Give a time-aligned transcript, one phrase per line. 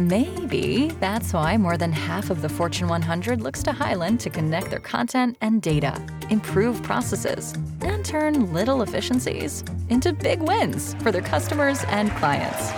[0.00, 4.70] Maybe that's why more than half of the Fortune 100 looks to Hyland to connect
[4.70, 7.52] their content and data, improve processes,
[7.82, 12.70] and turn little efficiencies into big wins for their customers and clients.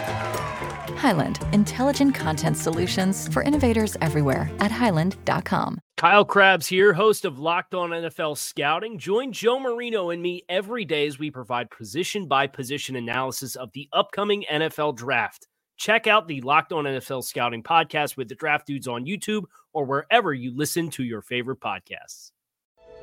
[1.01, 5.79] Hyland, intelligent content solutions for innovators everywhere at hyland.com.
[5.97, 8.99] Kyle Crabbs here, host of Locked On NFL Scouting.
[8.99, 13.71] Join Joe Marino and me every day as we provide position by position analysis of
[13.75, 15.47] the upcoming NFL draft.
[15.83, 19.85] Check out the Locked On NFL Scouting podcast with the draft dudes on YouTube or
[19.85, 22.31] wherever you listen to your favorite podcasts.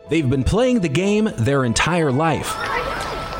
[0.07, 2.47] They've been playing the game their entire life.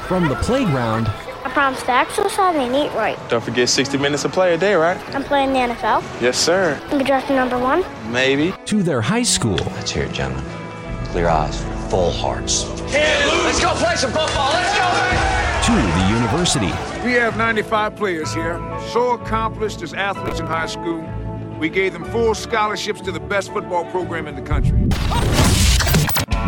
[0.10, 3.18] From the playground I promise to exercise and eat right.
[3.30, 4.98] Don't forget 60 minutes of play a day, right?
[5.16, 6.04] I'm playing the NFL.
[6.22, 6.78] Yes, sir.
[6.92, 7.86] I'm drafting number one.
[8.12, 8.54] Maybe.
[8.66, 9.56] to their high school.
[9.56, 10.44] Let's hear it, gentlemen.
[11.06, 12.68] Clear eyes, full hearts.
[12.92, 14.52] Let's go play some football.
[14.52, 15.30] Let's go.
[15.64, 16.68] to the university.
[17.04, 18.60] We have 95 players here,
[18.92, 21.04] so accomplished as athletes in high school.
[21.60, 24.78] We gave them full scholarships to the best football program in the country.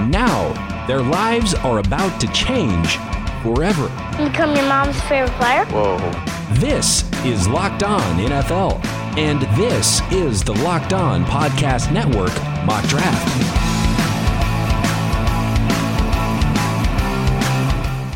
[0.08, 2.98] Now, their lives are about to change
[3.42, 3.88] forever.
[4.24, 5.66] Become your mom's favorite player.
[5.66, 5.98] Whoa.
[6.56, 8.84] This is Locked On NFL,
[9.18, 12.34] and this is the Locked On Podcast Network
[12.66, 13.71] Mock Draft.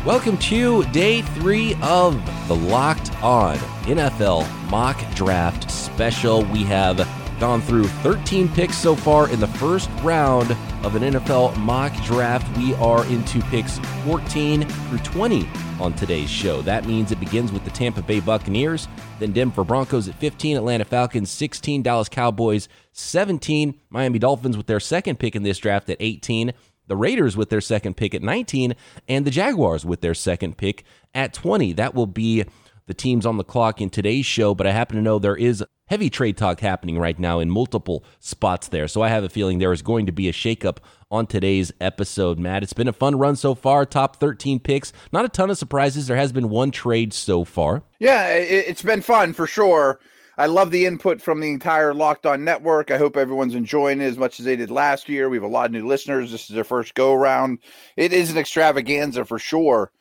[0.06, 6.44] Welcome to day three of the Locked On NFL Mock Draft Special.
[6.44, 6.98] We have
[7.40, 10.52] gone through 13 picks so far in the first round
[10.84, 12.56] of an NFL mock draft.
[12.56, 15.48] We are into picks 14 through 20
[15.80, 16.62] on today's show.
[16.62, 18.86] That means it begins with the Tampa Bay Buccaneers,
[19.18, 24.78] then Denver Broncos at 15, Atlanta Falcons 16, Dallas Cowboys 17, Miami Dolphins with their
[24.78, 26.52] second pick in this draft at 18,
[26.86, 28.74] the Raiders with their second pick at 19,
[29.08, 31.72] and the Jaguars with their second pick at 20.
[31.74, 32.44] That will be
[32.86, 35.64] the teams on the clock in today's show, but I happen to know there is
[35.88, 38.88] heavy trade talk happening right now in multiple spots there.
[38.88, 40.78] So I have a feeling there is going to be a shakeup
[41.10, 42.62] on today's episode, Matt.
[42.62, 44.92] It's been a fun run so far, top 13 picks.
[45.12, 46.06] Not a ton of surprises.
[46.06, 47.82] There has been one trade so far.
[47.98, 50.00] Yeah, it, it's been fun for sure.
[50.38, 52.90] I love the input from the entire Locked On network.
[52.90, 55.30] I hope everyone's enjoying it as much as they did last year.
[55.30, 56.30] We have a lot of new listeners.
[56.30, 57.60] This is their first go around.
[57.96, 59.92] It is an extravaganza for sure.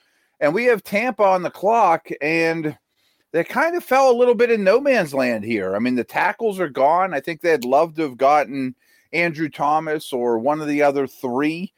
[0.41, 2.77] And we have Tampa on the clock, and
[3.31, 5.73] they kind of fell a little bit in no man's land here.
[5.73, 7.13] I mean, the tackles are gone.
[7.13, 8.75] I think they'd love to have gotten
[9.13, 11.73] Andrew Thomas or one of the other three.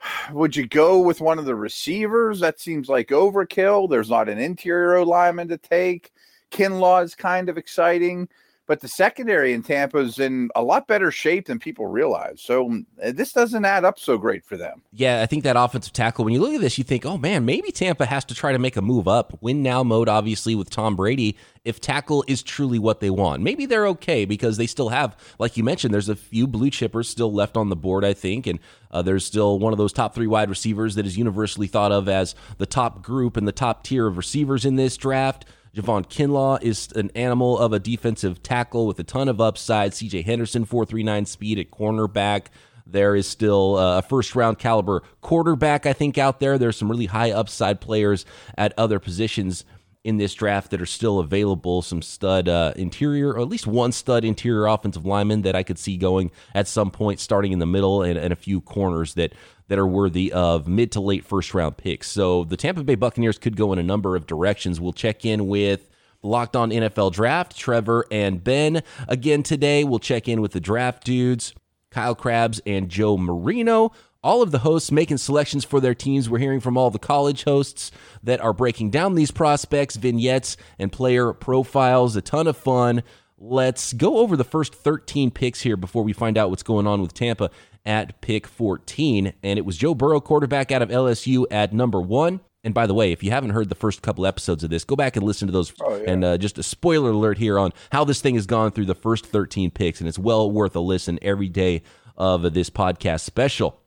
[0.32, 2.38] Would you go with one of the receivers?
[2.38, 3.90] That seems like overkill.
[3.90, 6.12] There's not an interior lineman to take.
[6.50, 8.28] Kinlaw is kind of exciting,
[8.66, 12.42] but the secondary in Tampa is in a lot better shape than people realize.
[12.42, 14.82] So mm, this doesn't add up so great for them.
[14.92, 17.46] Yeah, I think that offensive tackle, when you look at this, you think, oh man,
[17.46, 19.38] maybe Tampa has to try to make a move up.
[19.40, 23.42] Win now mode, obviously, with Tom Brady, if tackle is truly what they want.
[23.42, 27.06] Maybe they're okay because they still have, like you mentioned, there's a few blue chippers
[27.06, 28.46] still left on the board, I think.
[28.46, 28.58] And
[28.90, 32.06] uh, there's still one of those top three wide receivers that is universally thought of
[32.06, 35.46] as the top group and the top tier of receivers in this draft.
[35.78, 39.92] Javon Kinlaw is an animal of a defensive tackle with a ton of upside.
[39.92, 42.46] CJ Henderson, 439 speed at cornerback.
[42.84, 46.58] There is still uh, a first round caliber quarterback, I think, out there.
[46.58, 48.24] There's some really high upside players
[48.56, 49.64] at other positions
[50.02, 51.82] in this draft that are still available.
[51.82, 55.78] Some stud uh, interior, or at least one stud interior offensive lineman that I could
[55.78, 59.32] see going at some point, starting in the middle, and, and a few corners that
[59.68, 62.08] that are worthy of mid to late first round picks.
[62.08, 64.80] So the Tampa Bay Buccaneers could go in a number of directions.
[64.80, 65.88] We'll check in with
[66.22, 69.84] Locked On NFL Draft, Trevor and Ben again today.
[69.84, 71.54] We'll check in with the draft dudes,
[71.90, 73.92] Kyle Crabbs and Joe Marino.
[74.24, 76.28] All of the hosts making selections for their teams.
[76.28, 77.92] We're hearing from all the college hosts
[78.24, 82.16] that are breaking down these prospects, vignettes, and player profiles.
[82.16, 83.04] A ton of fun.
[83.38, 87.00] Let's go over the first 13 picks here before we find out what's going on
[87.00, 87.50] with Tampa
[87.88, 89.32] at pick 14.
[89.42, 92.40] And it was Joe Burrow, quarterback out of LSU, at number one.
[92.62, 94.94] And by the way, if you haven't heard the first couple episodes of this, go
[94.94, 95.72] back and listen to those.
[95.80, 96.10] Oh, yeah.
[96.10, 98.94] And uh, just a spoiler alert here on how this thing has gone through the
[98.94, 100.00] first 13 picks.
[100.00, 101.82] And it's well worth a listen every day
[102.16, 103.80] of this podcast special.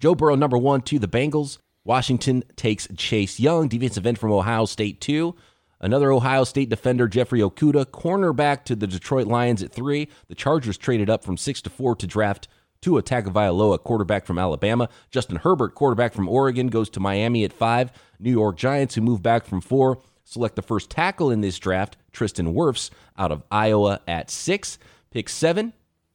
[0.00, 1.58] Joe Burrow, number one to the Bengals.
[1.84, 5.36] Washington takes Chase Young, defensive end from Ohio State, two.
[5.80, 10.08] Another Ohio State defender, Jeffrey Okudah, cornerback to the Detroit Lions at three.
[10.28, 12.48] The Chargers traded up from six to four to draft
[12.82, 14.88] Tua Tagovailoa, quarterback from Alabama.
[15.10, 17.92] Justin Herbert, quarterback from Oregon, goes to Miami at five.
[18.18, 21.96] New York Giants, who move back from four, select the first tackle in this draft,
[22.12, 24.78] Tristan Wirfs, out of Iowa at six.
[25.10, 25.72] Pick seven,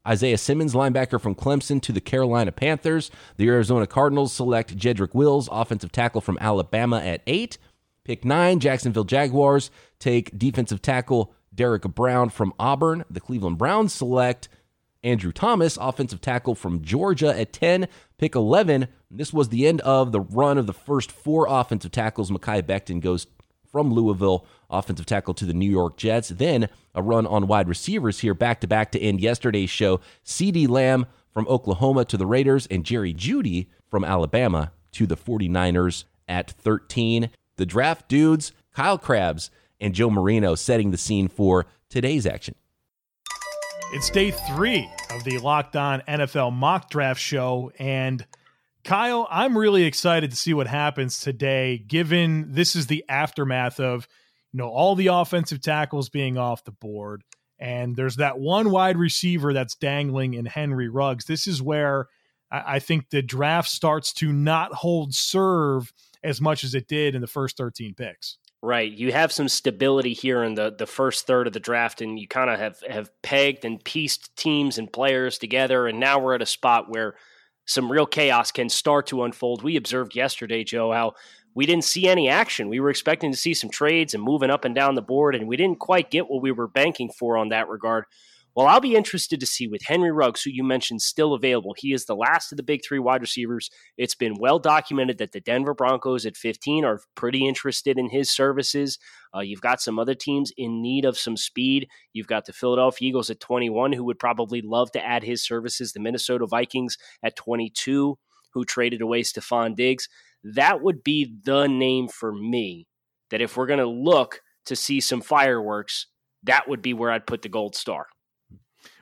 [0.07, 3.11] Isaiah Simmons, linebacker from Clemson, to the Carolina Panthers.
[3.37, 7.57] The Arizona Cardinals select Jedrick Wills, offensive tackle from Alabama at eight.
[8.03, 13.03] Pick nine, Jacksonville Jaguars take defensive tackle Derrick Brown from Auburn.
[13.09, 14.47] The Cleveland Browns select
[15.05, 17.87] Andrew Thomas, offensive tackle from Georgia at 10.
[18.17, 18.87] Pick 11.
[19.11, 22.31] This was the end of the run of the first four offensive tackles.
[22.31, 23.27] Mekhi Becton goes
[23.71, 26.29] from Louisville, offensive tackle to the New York Jets.
[26.29, 30.01] Then a run on wide receivers here back to back to end yesterday's show.
[30.25, 36.05] CeeDee Lamb from Oklahoma to the Raiders, and Jerry Jeudy from Alabama to the 49ers
[36.27, 37.29] at 13.
[37.57, 42.55] The draft dudes, Kyle Crabbs and Joe Marino setting the scene for today's action.
[43.93, 47.71] It's day three of the Locked On NFL mock draft show.
[47.79, 48.25] And
[48.83, 54.07] Kyle, I'm really excited to see what happens today, given this is the aftermath of
[54.51, 57.23] you know all the offensive tackles being off the board.
[57.57, 61.25] And there's that one wide receiver that's dangling in Henry Ruggs.
[61.25, 62.07] This is where
[62.51, 65.93] I think the draft starts to not hold serve
[66.23, 68.37] as much as it did in the first 13 picks.
[68.61, 68.91] Right.
[68.91, 72.27] You have some stability here in the, the first third of the draft, and you
[72.27, 75.87] kind of have, have pegged and pieced teams and players together.
[75.87, 77.15] And now we're at a spot where
[77.65, 79.61] some real chaos can start to unfold.
[79.61, 81.13] We observed yesterday, Joe, how
[81.53, 82.67] we didn't see any action.
[82.67, 85.47] We were expecting to see some trades and moving up and down the board, and
[85.47, 88.05] we didn't quite get what we were banking for on that regard.
[88.55, 91.75] Well, I'll be interested to see with Henry Ruggs, who you mentioned still available.
[91.77, 93.69] He is the last of the big three wide receivers.
[93.97, 98.31] It's been well documented that the Denver Broncos at 15 are pretty interested in his
[98.31, 98.97] services.
[99.35, 101.89] Uh, you've got some other teams in need of some speed.
[102.13, 105.91] You've got the Philadelphia Eagles at 21, who would probably love to add his services.
[105.91, 108.17] The Minnesota Vikings at 22,
[108.53, 110.07] who traded away Stefon Diggs.
[110.45, 112.87] That would be the name for me.
[113.31, 116.07] That if we're going to look to see some fireworks,
[116.43, 118.07] that would be where I'd put the gold star.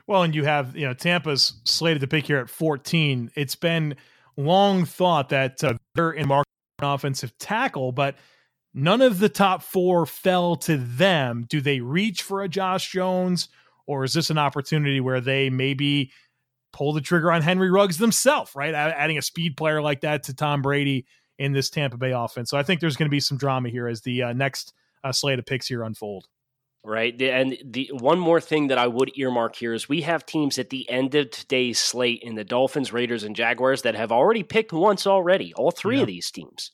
[0.06, 3.30] Well, and you have, you know, Tampa's slated to pick here at 14.
[3.34, 3.96] It's been
[4.36, 6.48] long thought that uh, they're in market
[6.82, 8.16] offensive tackle, but
[8.74, 11.46] none of the top four fell to them.
[11.48, 13.48] Do they reach for a Josh Jones,
[13.86, 16.12] or is this an opportunity where they maybe
[16.72, 18.74] pull the trigger on Henry Ruggs themselves, right?
[18.74, 21.06] Adding a speed player like that to Tom Brady
[21.38, 22.50] in this Tampa Bay offense.
[22.50, 25.12] So I think there's going to be some drama here as the uh, next uh,
[25.12, 26.26] slate of picks here unfold
[26.84, 27.20] right?
[27.20, 30.70] And the one more thing that I would earmark here is we have teams at
[30.70, 34.72] the end of today's slate in the Dolphins, Raiders, and Jaguars that have already picked
[34.72, 36.02] once already, all three yeah.
[36.02, 36.72] of these teams.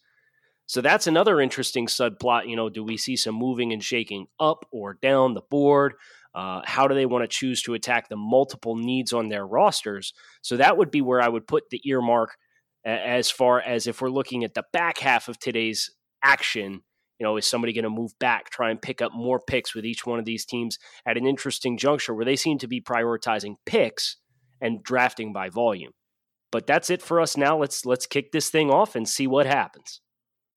[0.67, 2.49] So that's another interesting subplot.
[2.49, 5.95] You know, do we see some moving and shaking up or down the board?
[6.35, 10.13] Uh, how do they want to choose to attack the multiple needs on their rosters?
[10.43, 12.37] So that would be where I would put the earmark
[12.85, 15.91] as far as if we're looking at the back half of today's
[16.23, 16.83] action
[17.21, 19.85] you know, is somebody going to move back, try and pick up more picks with
[19.85, 23.57] each one of these teams at an interesting juncture where they seem to be prioritizing
[23.67, 24.17] picks
[24.61, 25.93] and drafting by volume.
[26.51, 27.59] But that's it for us now.
[27.59, 30.01] Let's let's kick this thing off and see what happens.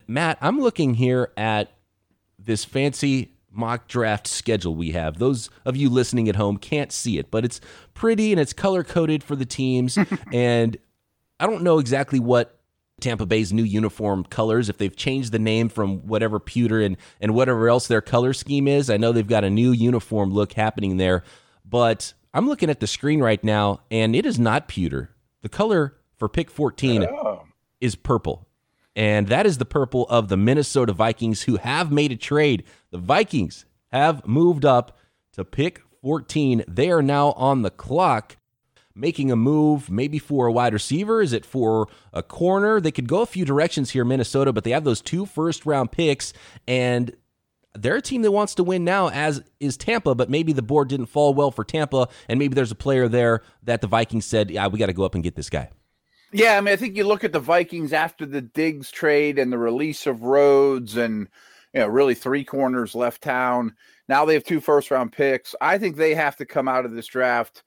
[0.07, 1.71] Matt, I'm looking here at
[2.39, 5.19] this fancy mock draft schedule we have.
[5.19, 7.59] Those of you listening at home can't see it, but it's
[7.93, 9.97] pretty and it's color coded for the teams.
[10.33, 10.77] and
[11.39, 12.62] I don't know exactly what
[13.03, 17.35] Tampa Bay's new uniform colors, if they've changed the name from whatever pewter and, and
[17.35, 18.89] whatever else their color scheme is.
[18.89, 21.23] I know they've got a new uniform look happening there,
[21.65, 25.11] but I'm looking at the screen right now and it is not pewter.
[25.41, 27.43] The color for pick 14 oh.
[27.81, 28.47] is purple.
[28.95, 32.63] And that is the purple of the Minnesota Vikings who have made a trade.
[32.91, 34.97] The Vikings have moved up
[35.33, 36.63] to pick 14.
[36.67, 38.37] They are now on the clock
[38.95, 41.21] making a move, maybe for a wide receiver?
[41.21, 42.79] Is it for a corner?
[42.79, 45.91] They could go a few directions here, Minnesota, but they have those two first round
[45.91, 46.33] picks,
[46.67, 47.15] and
[47.75, 50.89] they're a team that wants to win now, as is Tampa, but maybe the board
[50.89, 54.51] didn't fall well for Tampa, and maybe there's a player there that the Vikings said,
[54.51, 55.69] yeah, we got to go up and get this guy.
[56.31, 59.51] Yeah, I mean, I think you look at the Vikings after the Diggs trade and
[59.51, 61.27] the release of Rhodes and,
[61.73, 63.75] you know, really three corners left town.
[64.07, 65.53] Now they have two first round picks.
[65.61, 67.63] I think they have to come out of this draft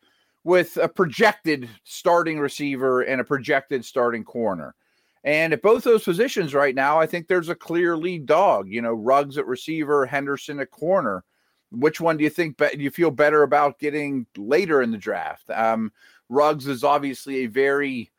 [0.47, 4.76] with a projected starting receiver and a projected starting corner.
[5.25, 8.69] And at both those positions right now, I think there's a clear lead dog.
[8.69, 11.25] You know, Ruggs at receiver, Henderson at corner.
[11.73, 15.50] Which one do you think be- you feel better about getting later in the draft?
[15.50, 15.91] Um,
[16.29, 18.12] Ruggs is obviously a very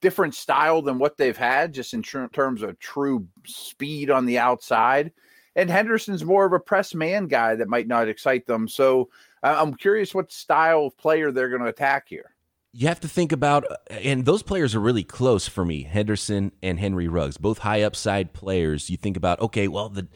[0.00, 4.38] different style than what they've had, just in tr- terms of true speed on the
[4.38, 5.12] outside.
[5.54, 8.68] And Henderson's more of a press man guy that might not excite them.
[8.68, 9.10] So
[9.42, 12.34] uh, I'm curious what style of player they're going to attack here.
[12.72, 16.52] you have to think about, uh, and those players are really close for me Henderson
[16.62, 18.88] and Henry Ruggs, both high upside players.
[18.88, 20.08] You think about, okay, well, the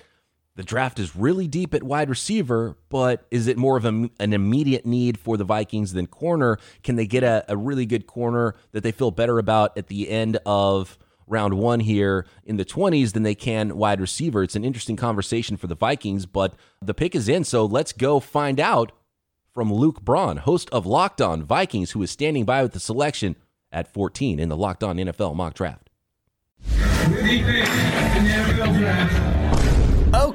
[0.55, 4.33] the draft is really deep at wide receiver, but is it more of a, an
[4.33, 6.57] immediate need for the Vikings than corner?
[6.83, 10.09] Can they get a, a really good corner that they feel better about at the
[10.09, 14.43] end of round one here in the 20s than they can wide receiver?
[14.43, 17.45] It's an interesting conversation for the Vikings, but the pick is in.
[17.45, 18.93] So let's go find out
[19.53, 23.37] from Luke Braun, host of Locked On Vikings, who is standing by with the selection
[23.73, 25.89] at 14 in the Locked On NFL mock draft.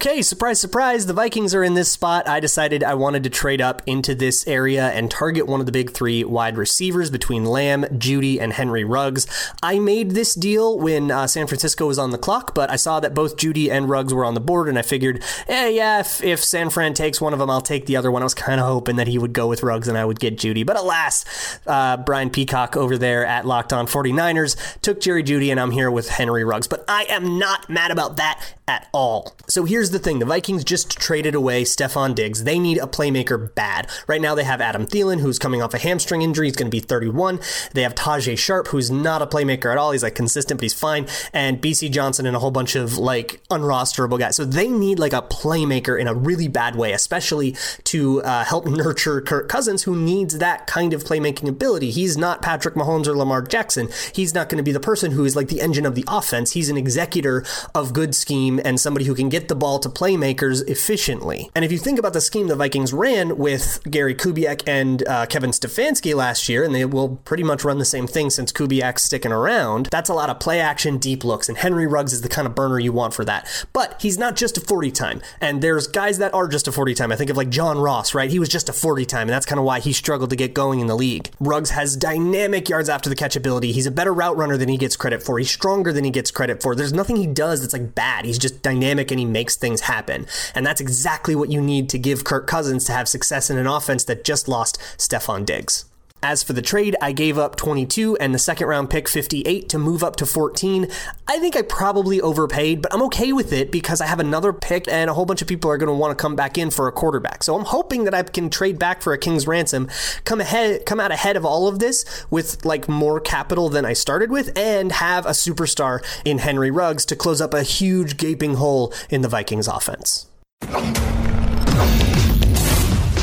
[0.03, 1.05] Okay, surprise, surprise.
[1.05, 2.27] The Vikings are in this spot.
[2.27, 5.71] I decided I wanted to trade up into this area and target one of the
[5.71, 9.27] big three wide receivers between Lamb, Jeudy, and Henry Ruggs.
[9.61, 12.99] I made this deal when uh, San Francisco was on the clock, but I saw
[12.99, 16.23] that both Jeudy and Ruggs were on the board, and I figured, eh, yeah, if,
[16.23, 18.23] if San Fran takes one of them, I'll take the other one.
[18.23, 20.35] I was kind of hoping that he would go with Ruggs and I would get
[20.35, 25.51] Jeudy, But alas, uh, Brian Peacock over there at Locked On 49ers took Jerry Jeudy,
[25.51, 26.67] and I'm here with Henry Ruggs.
[26.67, 29.35] But I am not mad about that at all.
[29.49, 32.45] So here's the thing the Vikings just traded away Stefon Diggs.
[32.45, 33.89] They need a playmaker bad.
[34.07, 36.47] Right now, they have Adam Thielen, who's coming off a hamstring injury.
[36.47, 37.41] He's going to be 31.
[37.73, 39.91] They have Tajae Sharpe, who's not a playmaker at all.
[39.91, 41.05] He's like consistent, but he's fine.
[41.33, 44.37] And Bisi Johnson and a whole bunch of like unrosterable guys.
[44.37, 48.65] So they need like a playmaker in a really bad way, especially to uh, help
[48.65, 51.91] nurture Kirk Cousins, who needs that kind of playmaking ability.
[51.91, 53.89] He's not Patrick Mahomes or Lamar Jackson.
[54.13, 56.51] He's not going to be the person who is like the engine of the offense.
[56.51, 57.43] He's an executor
[57.75, 61.49] of good scheme and somebody who can get the ball to playmakers efficiently.
[61.55, 65.25] And if you think about the scheme the Vikings ran with Gary Kubiak and uh,
[65.25, 69.03] Kevin Stefanski last year, and they will pretty much run the same thing since Kubiak's
[69.03, 72.29] sticking around, that's a lot of play action, deep looks, and Henry Ruggs is the
[72.29, 73.65] kind of burner you want for that.
[73.73, 76.93] But he's not just a 40 time, and there's guys that are just a 40
[76.93, 77.11] time.
[77.11, 78.29] I think of like John Ross, right?
[78.29, 80.53] He was just a 40 time, and that's kind of why he struggled to get
[80.53, 81.29] going in the league.
[81.39, 83.71] Ruggs has dynamic yards after the catch ability.
[83.71, 85.39] He's a better route runner than he gets credit for.
[85.39, 86.75] He's stronger than he gets credit for.
[86.75, 88.25] There's nothing he does that's like bad.
[88.25, 90.27] He's just dynamic and he makes things happen.
[90.55, 93.67] And that's exactly what you need to give Kirk Cousins to have success in an
[93.67, 95.85] offense that just lost Stefon Diggs.
[96.23, 99.79] As for the trade, I gave up 22 and the second round pick 58 to
[99.79, 100.87] move up to 14.
[101.27, 104.87] I think I probably overpaid, but I'm okay with it because I have another pick
[104.87, 106.87] and a whole bunch of people are going to want to come back in for
[106.87, 107.41] a quarterback.
[107.41, 109.89] So I'm hoping that I can trade back for a king's ransom,
[110.23, 113.93] come ahead come out ahead of all of this with like more capital than I
[113.93, 118.55] started with and have a superstar in Henry Ruggs to close up a huge gaping
[118.55, 120.27] hole in the Vikings offense.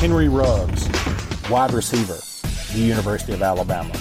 [0.00, 0.88] Henry Ruggs,
[1.48, 2.18] wide receiver
[2.72, 3.92] the University of Alabama.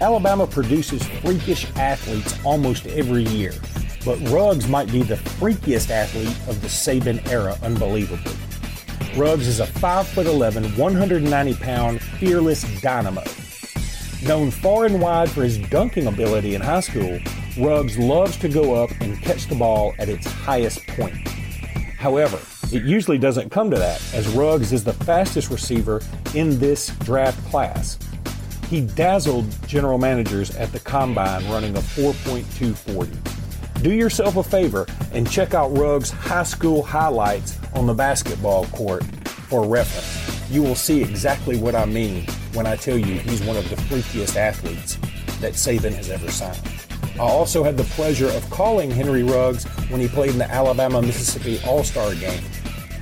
[0.00, 3.52] Alabama produces freakish athletes almost every year,
[4.04, 8.32] but Ruggs might be the freakiest athlete of the Saban era, unbelievably.
[9.16, 13.24] Ruggs is a 5'11, 190 pound, fearless dynamo.
[14.22, 17.20] Known far and wide for his dunking ability in high school,
[17.58, 21.16] Ruggs loves to go up and catch the ball at its highest point.
[22.00, 22.40] However,
[22.72, 26.00] it usually doesn't come to that, as Ruggs is the fastest receiver
[26.34, 27.98] in this draft class.
[28.70, 33.82] He dazzled general managers at the combine running a 4.240.
[33.82, 39.04] Do yourself a favor and check out Ruggs' high school highlights on the basketball court
[39.26, 40.50] for reference.
[40.50, 43.76] You will see exactly what I mean when I tell you he's one of the
[43.76, 44.96] freakiest athletes
[45.40, 46.79] that Saban has ever signed.
[47.20, 51.02] I also had the pleasure of calling Henry Ruggs when he played in the Alabama
[51.02, 52.42] Mississippi All Star game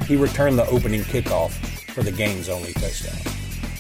[0.09, 1.51] he returned the opening kickoff
[1.93, 3.21] for the game's only touchdown.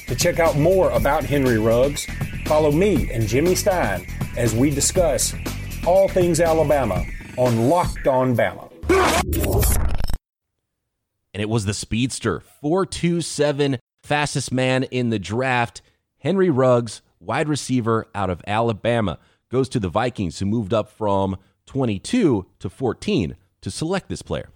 [0.09, 2.07] To check out more about Henry Ruggs,
[2.45, 5.35] follow me and Jimmy Stein as we discuss
[5.87, 7.02] all things Alabama
[7.38, 8.71] on Locked On Bama.
[11.33, 15.80] And it was the speedster, 427, fastest man in the draft.
[16.18, 19.18] Henry Ruggs, wide receiver out of Alabama,
[19.50, 21.37] goes to the Vikings, who moved up from
[21.67, 24.50] 22 to 14 to select this player.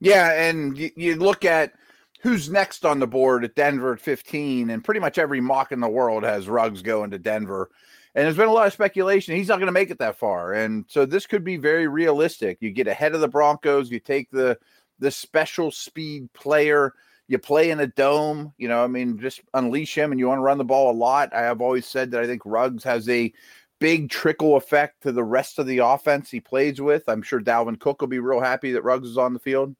[0.00, 1.72] Yeah, and you, look at
[2.20, 5.80] who's next on the board at Denver at 15, and pretty much every mock in
[5.80, 7.70] the world has Ruggs going to Denver.
[8.14, 10.52] And there's been a lot of speculation he's not going to make it that far,
[10.52, 12.58] and so this could be very realistic.
[12.60, 14.58] You get ahead of the Broncos, you take the
[15.00, 16.92] the special speed player,
[17.26, 18.52] you play in a dome.
[18.58, 20.96] You know, I mean, just unleash him, and you want to run the ball a
[20.96, 21.34] lot.
[21.34, 23.32] I have always said that I think Ruggs has a
[23.80, 27.08] big trickle effect to the rest of the offense he plays with.
[27.08, 29.74] I'm sure Dalvin Cook will be real happy that Ruggs is on the field.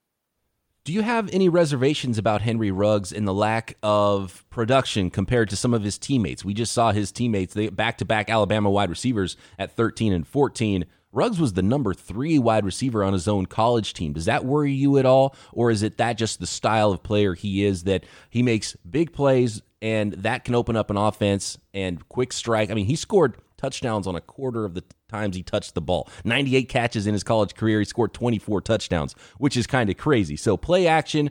[0.84, 5.56] Do you have any reservations about Henry Ruggs and the lack of production compared to
[5.56, 6.44] some of his teammates?
[6.44, 10.26] We just saw his teammates, they back to back Alabama wide receivers at 13 and
[10.26, 10.84] 14.
[11.10, 14.12] Ruggs was the number three wide receiver on his own college team.
[14.12, 15.34] Does that worry you at all?
[15.52, 19.12] Or is it that just the style of player he is that he makes big
[19.12, 22.70] plays and that can open up an offense and quick strike.
[22.70, 26.08] I mean, he scored touchdowns on a quarter of the times he touched the ball.
[26.24, 27.78] 98 catches in his college career.
[27.78, 30.36] He scored 24 touchdowns, which is kind of crazy.
[30.36, 31.30] So, play action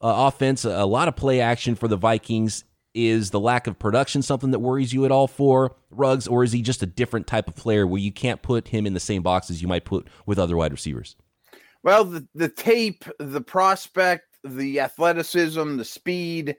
[0.00, 2.64] uh, offense, a lot of play action for the Vikings.
[2.94, 6.50] Is the lack of production something that worries you at all for Ruggs, or is
[6.50, 9.22] he just a different type of player where you can't put him in the same
[9.22, 11.14] box as you might put with other wide receivers?
[11.84, 16.56] Well, the, the tape, the prospect, the athleticism, the speed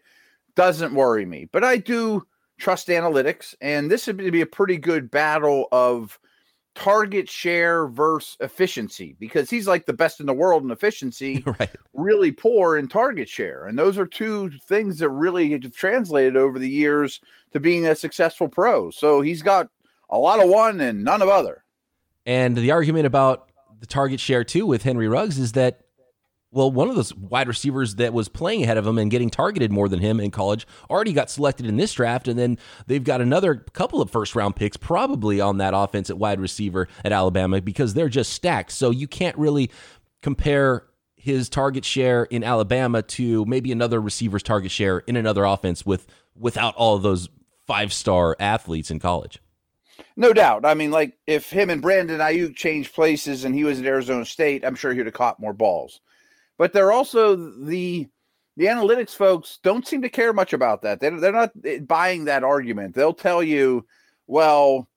[0.56, 2.26] doesn't worry me, but I do
[2.60, 6.20] trust analytics, and this would be a pretty good battle of
[6.76, 11.70] target share versus efficiency because he's like the best in the world in efficiency, right.
[11.94, 13.66] really poor in target share.
[13.66, 17.20] And those are two things that really have translated over the years
[17.52, 18.92] to being a successful pro.
[18.92, 19.68] So he's got
[20.10, 21.64] a lot of one and none of other.
[22.26, 23.50] And the argument about
[23.80, 25.82] the target share too with Henry Ruggs is that
[26.52, 29.72] well, one of those wide receivers that was playing ahead of him and getting targeted
[29.72, 32.28] more than him in college already got selected in this draft.
[32.28, 36.18] And then they've got another couple of first round picks probably on that offense at
[36.18, 38.72] wide receiver at Alabama because they're just stacked.
[38.72, 39.70] So you can't really
[40.24, 45.86] compare his target share in Alabama to maybe another receiver's target share in another offense
[45.86, 47.30] with without all of those
[47.68, 49.40] five star athletes in college.
[50.16, 50.66] No doubt.
[50.66, 54.26] I mean, like if him and Brandon Aiyuk changed places and he was at Arizona
[54.26, 56.00] State, I'm sure he'd have caught more balls
[56.60, 58.08] but they're also the
[58.58, 61.00] the analytics folks don't seem to care much about that.
[61.00, 62.94] They're, they're not eh, buying that argument.
[62.94, 63.88] They'll tell you,
[64.28, 64.90] well,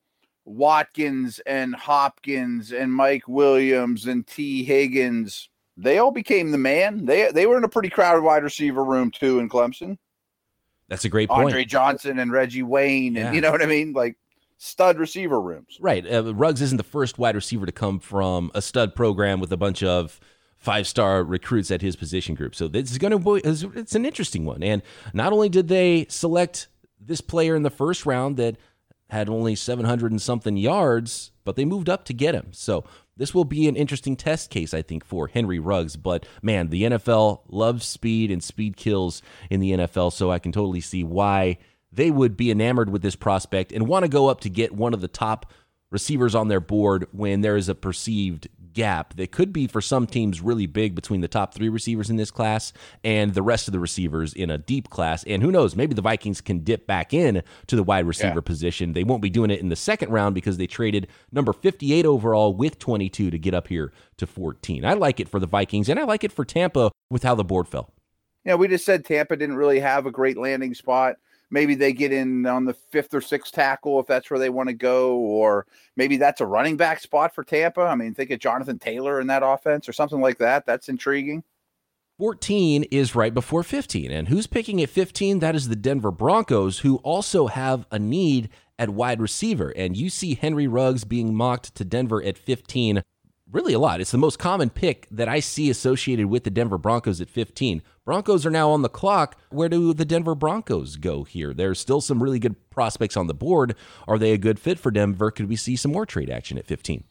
[0.44, 7.06] Watkins and Hopkins and Mike Williams and Tee Higgins, they all became the man.
[7.06, 9.96] They they were in a pretty crowded wide receiver room too in Clemson.
[10.88, 11.44] That's a great point.
[11.44, 13.32] Andre Johnson and Reggie Wayne, and yeah.
[13.32, 14.16] you know what I mean, like
[14.58, 15.78] stud receiver rooms.
[15.80, 16.04] Right.
[16.04, 19.56] Uh, Ruggs isn't the first wide receiver to come from a stud program with a
[19.56, 20.20] bunch of
[20.62, 22.54] five star recruits at his position group.
[22.54, 24.62] So this is going to it's an interesting one.
[24.62, 24.80] And
[25.12, 26.68] not only did they select
[27.00, 28.56] this player in the first round that
[29.10, 32.48] had only 700 and something yards, but they moved up to get him.
[32.52, 32.84] So
[33.16, 35.96] this will be an interesting test case, I think, for Henry Ruggs.
[35.96, 40.12] But man, the NFL loves speed and speed kills in the NFL.
[40.12, 41.58] So I can totally see why
[41.90, 44.94] they would be enamored with this prospect and want to go up to get one
[44.94, 45.52] of the top
[45.90, 50.06] receivers on their board when there is a perceived gap that could be for some
[50.06, 52.72] teams really big between the top three receivers in this class
[53.04, 55.24] and the rest of the receivers in a deep class.
[55.24, 58.40] And who knows, maybe the Vikings can dip back in to the wide receiver yeah.
[58.40, 58.92] position.
[58.92, 62.54] They won't be doing it in the second round because they traded number 58 overall
[62.54, 64.84] with 22 to get up here to 14.
[64.84, 67.44] I like it for the Vikings and I like it for Tampa with how the
[67.44, 67.92] board fell.
[68.44, 71.16] Yeah, we just said Tampa didn't really have a great landing spot
[71.52, 74.68] maybe they get in on the fifth or sixth tackle if that's where they want
[74.68, 77.82] to go, or maybe that's a running back spot for Tampa.
[77.82, 80.66] I mean, think of Jonathan Taylor in that offense or something like that.
[80.66, 81.44] That's intriguing.
[82.18, 84.10] 14 is right before 15.
[84.10, 85.38] And who's picking at 15?
[85.38, 89.72] That is the Denver Broncos, who also have a need at wide receiver.
[89.76, 93.02] And you see Henry Ruggs being mocked to Denver at 15
[93.50, 94.00] really a lot.
[94.00, 97.82] It's the most common pick that I see associated with the Denver Broncos at 15.
[98.04, 99.38] Broncos are now on the clock.
[99.50, 101.54] Where do the Denver Broncos go here?
[101.54, 103.76] There's still some really good prospects on the board.
[104.08, 105.30] Are they a good fit for Denver?
[105.30, 107.04] Could we see some more trade action at 15?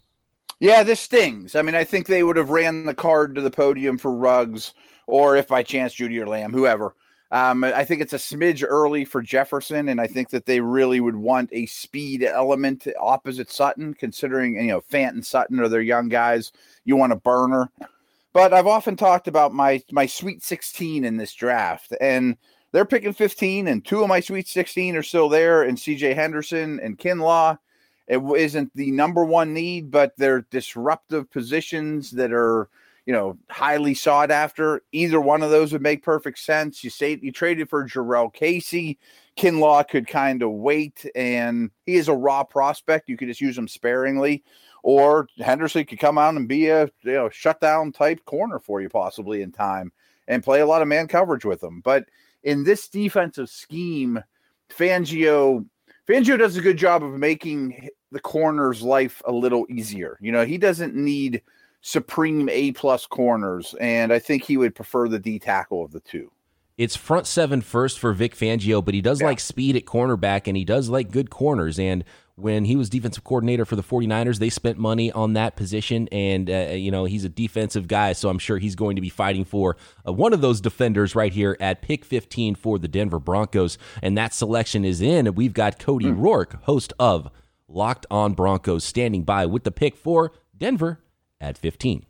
[0.60, 1.56] Yeah, this stings.
[1.56, 4.74] I mean, I think they would have ran the card to the podium for Ruggs,
[5.08, 6.94] or if by chance Jeudy or Lamb, whoever.
[7.32, 11.00] Um, I think it's a smidge early for Jefferson, and I think that they really
[11.00, 15.82] would want a speed element opposite Sutton, considering you know Fant and Sutton are their
[15.82, 16.52] young guys.
[16.84, 17.72] You want a burner,
[18.34, 22.38] but I've often talked about my my Sweet 16 in this draft, and
[22.72, 26.14] they're picking 15, and two of my Sweet 16 are still there, and C.J.
[26.14, 27.58] Henderson and Kinlaw.
[28.08, 32.70] It isn't the number one need, but they're disruptive positions that are
[33.06, 34.84] you know, highly sought after.
[34.92, 36.84] Either one of those would make perfect sense.
[36.84, 39.00] You say you traded for Jurrell Casey.
[39.38, 43.10] Kinlaw could kind of wait, and he is a raw prospect.
[43.10, 44.44] You could just use him sparingly.
[44.84, 48.90] Or Henderson could come out and be a you know shutdown type corner for you
[48.90, 49.92] possibly in time
[50.28, 51.82] and play a lot of man coverage with them.
[51.82, 52.06] But
[52.44, 54.24] in this defensive scheme,
[54.70, 55.66] Fangio
[56.08, 60.18] Fangio does a good job of making the corner's life a little easier.
[60.20, 61.42] You know, he doesn't need
[61.82, 66.00] supreme A plus corners, and I think he would prefer the D tackle of the
[66.00, 66.32] two.
[66.78, 69.28] It's front seven first for Vic Fangio, but he does yeah.
[69.28, 71.78] like speed at cornerback and he does like good corners.
[71.78, 72.04] And
[72.36, 76.08] when he was defensive coordinator for the 49ers, they spent money on that position.
[76.12, 79.10] And, uh, you know, he's a defensive guy, so I'm sure he's going to be
[79.10, 83.20] fighting for uh, one of those defenders right here at pick 15 for the Denver
[83.20, 83.78] Broncos.
[84.02, 85.34] And that selection is in.
[85.36, 86.20] We've got Cody mm.
[86.20, 87.30] Roark, host of
[87.68, 91.00] Locked on Broncos, standing by with the pick for Denver
[91.40, 92.06] at 15.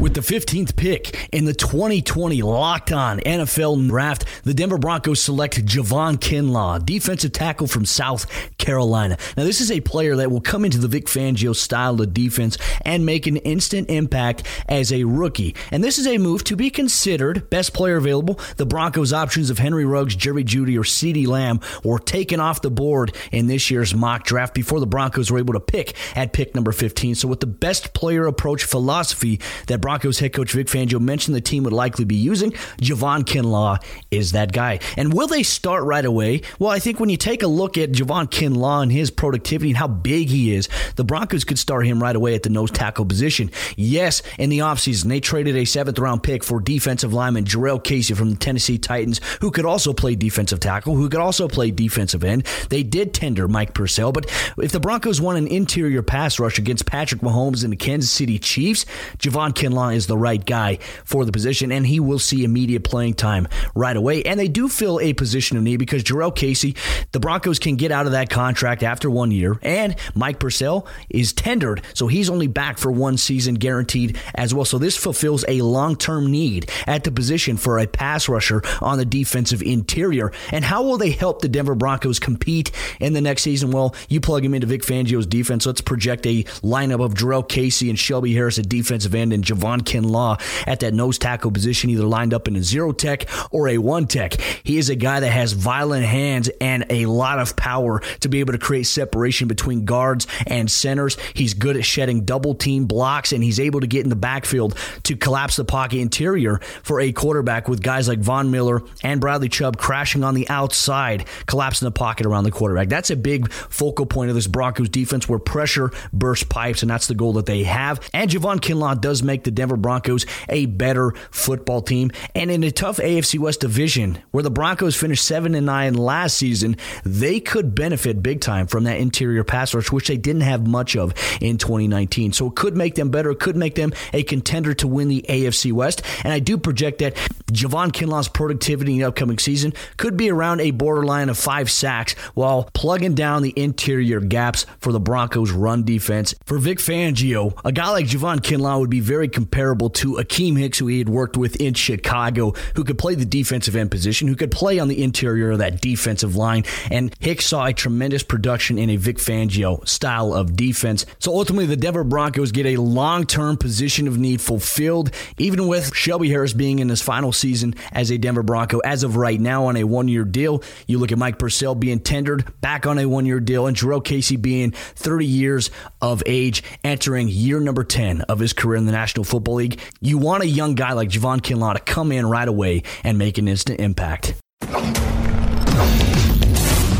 [0.00, 5.64] With the 15th pick in the 2020 Locked On NFL Draft, the Denver Broncos select
[5.64, 8.26] Javon Kinlaw, defensive tackle from South
[8.58, 9.16] Carolina.
[9.36, 12.58] Now, this is a player that will come into the Vic Fangio style of defense
[12.84, 15.54] and make an instant impact as a rookie.
[15.70, 18.40] And this is a move to be considered best player available.
[18.56, 22.70] The Broncos' options of Henry Ruggs, Jerry Jeudy, or CeeDee Lamb were taken off the
[22.70, 26.54] board in this year's mock draft before the Broncos were able to pick at pick
[26.54, 27.14] number 15.
[27.14, 31.40] So, with the best player approach philosophy that Broncos head coach Vic Fangio mentioned the
[31.40, 34.78] team would likely be using, Javon Kinlaw is that guy.
[34.96, 36.42] And will they start right away?
[36.58, 39.76] Well, I think when you take a look at Javon Kinlaw and his productivity and
[39.76, 43.04] how big he is, the Broncos could start him right away at the nose tackle
[43.04, 43.50] position.
[43.76, 48.14] Yes, in the offseason, they traded a seventh round pick for defensive lineman Jurrell Casey
[48.14, 52.24] from the Tennessee Titans, who could also play defensive tackle, who could also play defensive
[52.24, 52.46] end.
[52.70, 54.26] They did tender Mike Purcell, but
[54.58, 58.38] if the Broncos want an interior pass rush against Patrick Mahomes and the Kansas City
[58.38, 58.84] Chiefs,
[59.18, 63.14] Javon Kinlaw is the right guy for the position, and he will see immediate playing
[63.14, 64.22] time right away.
[64.22, 66.76] And they do fill a position of need because Jurrell Casey,
[67.12, 71.32] the Broncos can get out of that contract after one year, and Mike Purcell is
[71.32, 74.64] tendered, so he's only back for one season guaranteed as well.
[74.64, 78.98] So this fulfills a long term need at the position for a pass rusher on
[78.98, 80.32] the defensive interior.
[80.50, 83.70] And how will they help the Denver Broncos compete in the next season?
[83.70, 85.66] Well, you plug him into Vic Fangio's defense.
[85.66, 89.61] Let's project a lineup of Jurrell Casey and Shelby Harris at defensive end and Javon
[89.62, 93.78] Kinlaw at that nose tackle position, either lined up in a zero tech or a
[93.78, 94.34] one tech.
[94.64, 98.40] He is a guy that has violent hands and a lot of power to be
[98.40, 101.16] able to create separation between guards and centers.
[101.34, 104.76] He's good at shedding double team blocks and he's able to get in the backfield
[105.04, 109.48] to collapse the pocket interior for a quarterback with guys like Von Miller and Bradley
[109.48, 112.88] Chubb crashing on the outside, collapsing the pocket around the quarterback.
[112.88, 117.06] That's a big focal point of this Broncos defense where pressure bursts pipes, and that's
[117.06, 118.00] the goal that they have.
[118.12, 122.10] And Javon Kinlaw does make the Denver Broncos a better football team.
[122.34, 126.36] And in a tough AFC West division where the Broncos finished 7 and 9 last
[126.36, 130.66] season, they could benefit big time from that interior pass rush, which they didn't have
[130.66, 132.32] much of in 2019.
[132.32, 133.30] So it could make them better.
[133.30, 136.02] It could make them a contender to win the AFC West.
[136.24, 137.14] And I do project that
[137.52, 142.14] Javon Kinlaw's productivity in the upcoming season could be around a borderline of five sacks
[142.34, 146.34] while plugging down the interior gaps for the Broncos' run defense.
[146.44, 150.78] For Vic Fangio, a guy like Javon Kinlaw would be very comparable to Akiem Hicks,
[150.78, 154.36] who he had worked with in Chicago, who could play the defensive end position, who
[154.36, 156.62] could play on the interior of that defensive line.
[156.92, 161.06] And Hicks saw a tremendous production in a Vic Fangio style of defense.
[161.18, 165.92] So ultimately, the Denver Broncos get a long term position of need fulfilled, even with
[165.92, 169.64] Shelby Harris being in his final season as a Denver Bronco as of right now
[169.64, 170.62] on a one year deal.
[170.86, 174.04] You look at Mike Purcell being tendered back on a one year deal, and Jurrell
[174.04, 178.92] Casey being 30 years of age, entering year number 10 of his career in the
[178.92, 179.80] National Football League.
[180.02, 183.38] You want a young guy like Javon Kinlaw to come in right away and make
[183.38, 184.34] an instant impact.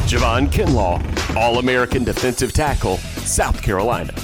[0.08, 4.14] Javon Kinlaw, All American defensive tackle, South Carolina.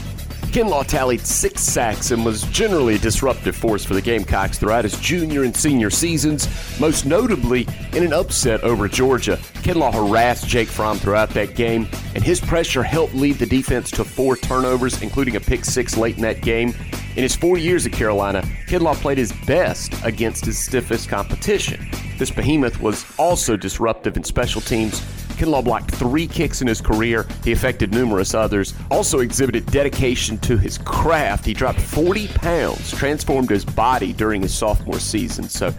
[0.49, 4.99] Kinlaw tallied six sacks and was generally a disruptive force for the Gamecocks throughout his
[4.99, 6.49] junior and senior seasons,
[6.81, 9.37] most notably in an upset over Georgia.
[9.63, 14.03] Kinlaw harassed Jake Fromm throughout that game, and his pressure helped lead the defense to
[14.03, 16.75] four turnovers, including a pick six late in that game.
[17.19, 21.91] In his four years at Carolina, Kinlaw played his best against his stiffest competition.
[22.17, 25.03] This behemoth was also disruptive in special teams,
[25.39, 27.25] Kinlaw blocked three kicks in his career.
[27.45, 28.75] He affected numerous others.
[28.91, 31.47] Also exhibited dedication to his craft.
[31.47, 35.49] He dropped 40 pounds, transformed his body during his sophomore season.
[35.49, 35.73] So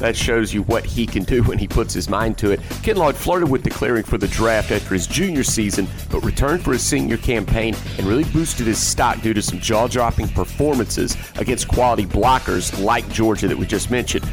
[0.00, 2.60] that shows you what he can do when he puts his mind to it.
[2.84, 6.72] Kinlaw had flirted with declaring for the draft after his junior season, but returned for
[6.72, 10.85] his senior campaign and really boosted his stock due to some jaw dropping performances
[11.38, 14.24] against quality blockers like Georgia that we just mentioned.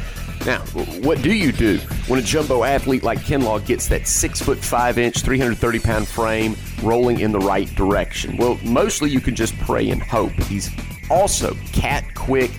[0.46, 0.58] Now,
[1.02, 4.98] what do you do when a jumbo athlete like Kinlaw gets that six foot five
[4.98, 8.36] inch, 330 pound frame rolling in the right direction?
[8.36, 10.32] Well, mostly you can just pray and hope.
[10.32, 10.70] He's
[11.10, 12.50] also cat quick,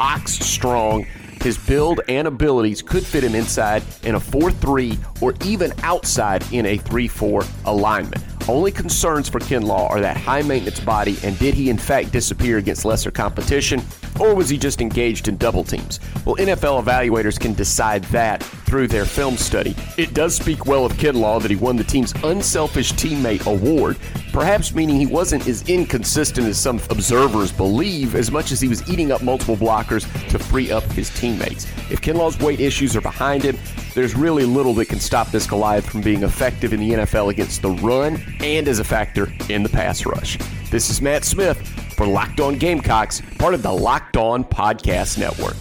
[0.00, 1.06] ox strong.
[1.42, 6.42] His build and abilities could fit him inside in a 4 3 or even outside
[6.50, 8.23] in a 3 4 alignment.
[8.46, 12.58] Only concerns for Kinlaw are that high maintenance body and did he in fact disappear
[12.58, 13.80] against lesser competition
[14.20, 16.00] or was he just engaged in double teams?
[16.24, 19.76] Well, NFL evaluators can decide that through their film study.
[19.96, 23.96] It does speak well of Kinlaw that he won the team's Unselfish Teammate Award,
[24.32, 28.88] perhaps meaning he wasn't as inconsistent as some observers believe, as much as he was
[28.90, 31.64] eating up multiple blockers to free up his teammates.
[31.90, 33.58] If Kinlaw's weight issues are behind him,
[33.94, 37.62] there's really little that can stop this Goliath from being effective in the NFL against
[37.62, 40.36] the run and as a factor in the pass rush.
[40.74, 41.56] This is Matt Smith
[41.94, 45.54] for Locked On Gamecocks, part of the Locked On Podcast Network.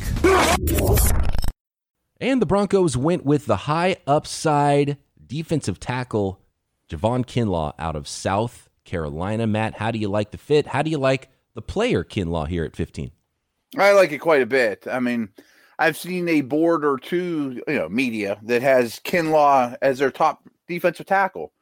[2.19, 6.41] And the Broncos went with the high upside defensive tackle,
[6.89, 9.45] Javon Kinlaw out of South Carolina.
[9.45, 10.65] Matt, how do you like the fit?
[10.65, 13.11] How do you like the player Kinlaw here at 15?
[13.77, 14.87] I like it quite a bit.
[14.89, 15.29] I mean,
[15.77, 20.41] I've seen a board or two, you know, media that has Kinlaw as their top
[20.67, 21.53] defensive tackle,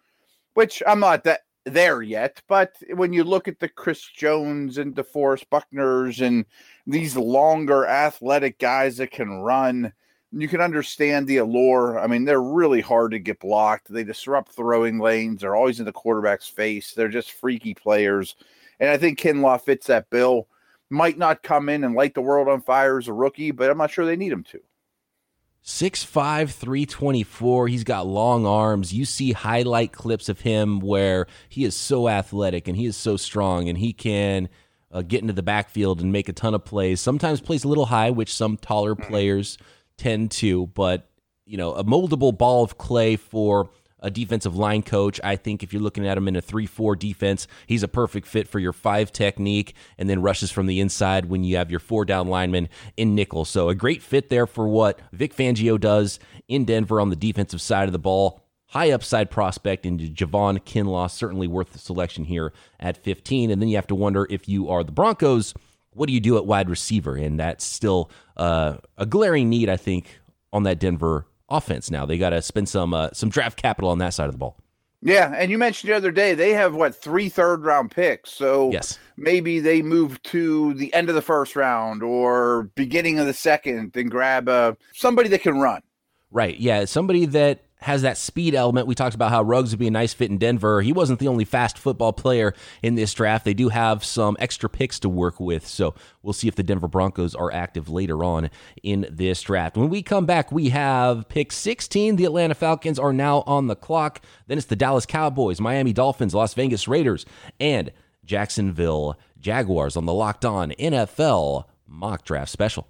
[0.53, 2.41] which I'm not that there yet.
[2.47, 6.45] But when you look at the Chris Jones and DeForest Buckners and
[6.87, 9.93] these longer athletic guys that can run,
[10.31, 11.99] you can understand the allure.
[11.99, 13.91] I mean, they're really hard to get blocked.
[13.91, 15.41] They disrupt throwing lanes.
[15.41, 16.93] They're always in the quarterback's face.
[16.93, 18.35] They're just freaky players.
[18.79, 20.47] And I think Kinlaw fits that bill.
[20.89, 23.77] Might not come in and light the world on fire as a rookie, but I'm
[23.77, 24.59] not sure they need him to.
[25.63, 27.67] 6'5, 324.
[27.67, 28.93] He's got long arms.
[28.93, 33.15] You see highlight clips of him where he is so athletic and he is so
[33.15, 34.49] strong and he can
[34.91, 36.99] uh, get into the backfield and make a ton of plays.
[36.99, 39.09] Sometimes plays a little high, which some taller mm-hmm.
[39.09, 39.57] players
[39.97, 41.09] tend to, but
[41.45, 43.69] you know, a moldable ball of clay for
[44.01, 45.19] a defensive line coach.
[45.23, 48.27] I think if you're looking at him in a 3 4 defense, he's a perfect
[48.27, 51.79] fit for your five technique and then rushes from the inside when you have your
[51.79, 53.45] four down lineman in nickel.
[53.45, 57.61] So a great fit there for what Vic Fangio does in Denver on the defensive
[57.61, 58.41] side of the ball.
[58.67, 63.51] High upside prospect into Javon Kinlaw, certainly worth the selection here at 15.
[63.51, 65.53] And then you have to wonder if you are the Broncos,
[65.93, 67.17] what do you do at wide receiver?
[67.17, 70.19] And that's still uh, a glaring need, I think,
[70.53, 72.05] on that Denver offense now.
[72.05, 74.57] They got to spend some uh, some draft capital on that side of the ball.
[75.03, 78.31] Yeah, and you mentioned the other day they have what three third round picks.
[78.31, 78.99] So yes.
[79.17, 83.95] maybe they move to the end of the first round or beginning of the second
[83.95, 85.81] and grab uh, somebody that can run.
[86.29, 86.57] Right.
[86.57, 88.87] Yeah, somebody that has that speed element.
[88.87, 90.81] We talked about how Ruggs would be a nice fit in Denver.
[90.81, 93.43] He wasn't the only fast football player in this draft.
[93.43, 95.67] They do have some extra picks to work with.
[95.67, 98.49] So we'll see if the Denver Broncos are active later on
[98.83, 99.77] in this draft.
[99.77, 102.15] When we come back, we have pick 16.
[102.15, 104.21] The Atlanta Falcons are now on the clock.
[104.47, 107.25] Then it's the Dallas Cowboys, Miami Dolphins, Las Vegas Raiders,
[107.59, 107.91] and
[108.23, 112.87] Jacksonville Jaguars on the Locked On NFL mock draft special.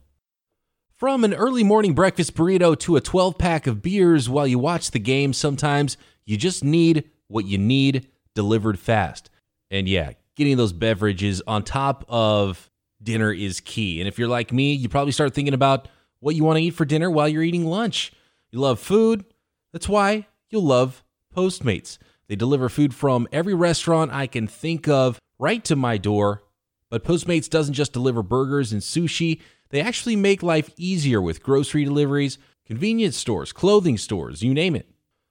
[1.01, 4.91] From an early morning breakfast burrito to a 12 pack of beers while you watch
[4.91, 9.31] the game, sometimes you just need what you need delivered fast.
[9.71, 12.69] And yeah, getting those beverages on top of
[13.01, 13.99] dinner is key.
[13.99, 15.87] And if you're like me, you probably start thinking about
[16.19, 18.13] what you want to eat for dinner while you're eating lunch.
[18.51, 19.25] You love food.
[19.73, 21.03] That's why you'll love
[21.35, 21.97] Postmates.
[22.27, 26.43] They deliver food from every restaurant I can think of right to my door.
[26.91, 29.41] But Postmates doesn't just deliver burgers and sushi.
[29.71, 34.87] They actually make life easier with grocery deliveries, convenience stores, clothing stores, you name it.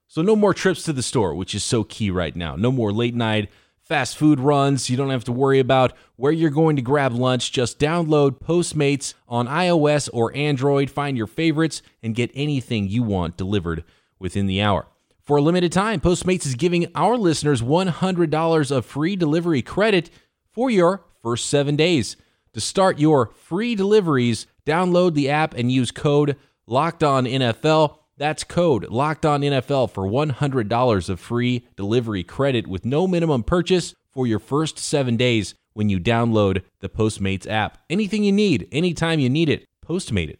[0.07, 2.57] So, no more trips to the store, which is so key right now.
[2.57, 3.49] No more late night
[3.91, 4.89] fast food runs.
[4.89, 7.51] You don't have to worry about where you're going to grab lunch.
[7.51, 13.35] Just download Postmates on iOS or Android, find your favorites, and get anything you want
[13.35, 13.83] delivered
[14.17, 14.87] within the hour.
[15.23, 20.09] For a limited time, Postmates is giving our listeners $100 of free delivery credit
[20.53, 22.15] for your first seven days.
[22.53, 26.35] To start your free deliveries, download the app and use code
[26.67, 27.97] Locked On NFL.
[28.17, 33.95] That's code Locked On NFL for $100 of free delivery credit with no minimum purchase
[34.11, 37.77] for your first seven days when you download the Postmates app.
[37.89, 40.39] Anything you need, anytime you need it, Postmate it.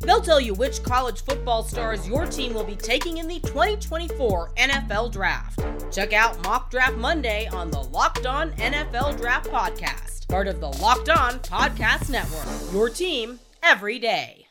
[0.00, 4.52] They'll tell you which college football stars your team will be taking in the 2024
[4.56, 5.64] NFL Draft.
[5.92, 10.68] Check out Mock Draft Monday on the Locked On NFL Draft Podcast part of the
[10.68, 12.72] Locked On Podcast Network.
[12.72, 14.48] Your team every day.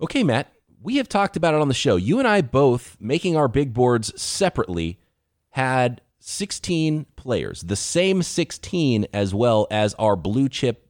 [0.00, 0.52] Okay, Matt,
[0.82, 1.96] we have talked about it on the show.
[1.96, 4.98] You and I both, making our big boards separately,
[5.50, 10.88] had 16 players, the same 16 as well as our blue chip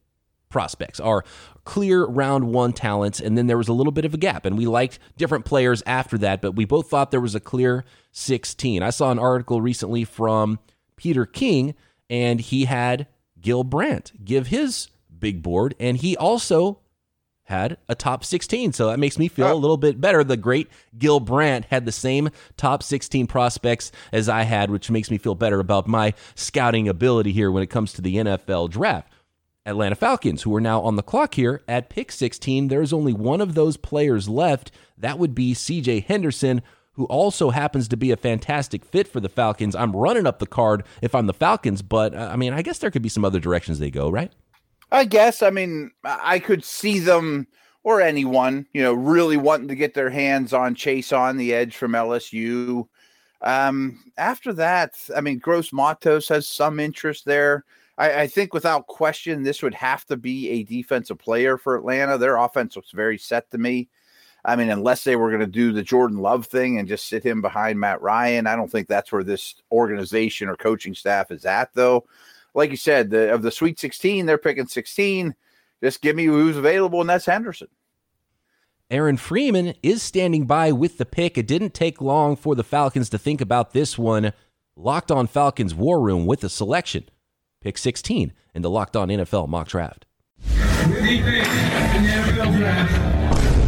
[0.53, 1.25] prospects, our
[1.65, 3.19] clear round one talents.
[3.19, 5.83] And then there was a little bit of a gap, and we liked different players
[5.85, 8.81] after that, but we both thought there was a clear 16.
[8.81, 10.59] I saw an article recently from
[10.95, 11.75] Peter King,
[12.09, 13.07] and he had
[13.41, 14.87] Gil Brandt give his
[15.19, 16.79] big board, and he also
[17.45, 18.73] had a top 16.
[18.73, 19.57] So that makes me feel a oh.
[19.57, 20.23] little bit better.
[20.23, 25.11] The great Gil Brandt had the same top 16 prospects as I had, which makes
[25.11, 29.12] me feel better about my scouting ability here when it comes to the NFL draft.
[29.65, 33.39] Atlanta Falcons, who are now on the clock here at pick 16, there's only one
[33.39, 34.71] of those players left.
[34.97, 36.61] That would be CJ Henderson,
[36.93, 39.75] who also happens to be a fantastic fit for the Falcons.
[39.75, 42.79] I'm running up the card if I'm the Falcons, but uh, I mean, I guess
[42.79, 44.31] there could be some other directions they go, right?
[44.91, 45.41] I guess.
[45.41, 47.47] I mean, I could see them
[47.83, 51.93] or anyone, you know, really wanting to get their hands on Chaisson the edge from
[51.93, 52.87] LSU.
[53.41, 57.65] Um, after that, I mean, Gross Matos has some interest there.
[57.97, 62.17] I, I, think without question, this would have to be a defensive player for Atlanta.
[62.17, 63.89] Their offense looks very set to me.
[64.45, 67.23] I mean, unless they were going to do the Jordan Love thing and just sit
[67.23, 71.45] him behind Matt Ryan, I don't think that's where this organization or coaching staff is
[71.45, 72.05] at, though.
[72.53, 75.33] Like you said, the, of the Sweet 16, they're picking 16.
[75.81, 77.69] Just give me who's available, and that's Henderson.
[78.91, 81.37] Aaron Freeman is standing by with the pick.
[81.37, 84.33] It didn't take long for the Falcons to think about this one.
[84.75, 87.05] Locked on Falcons War Room with the selection.
[87.63, 90.05] Pick 16 in the Locked on NFL mock draft.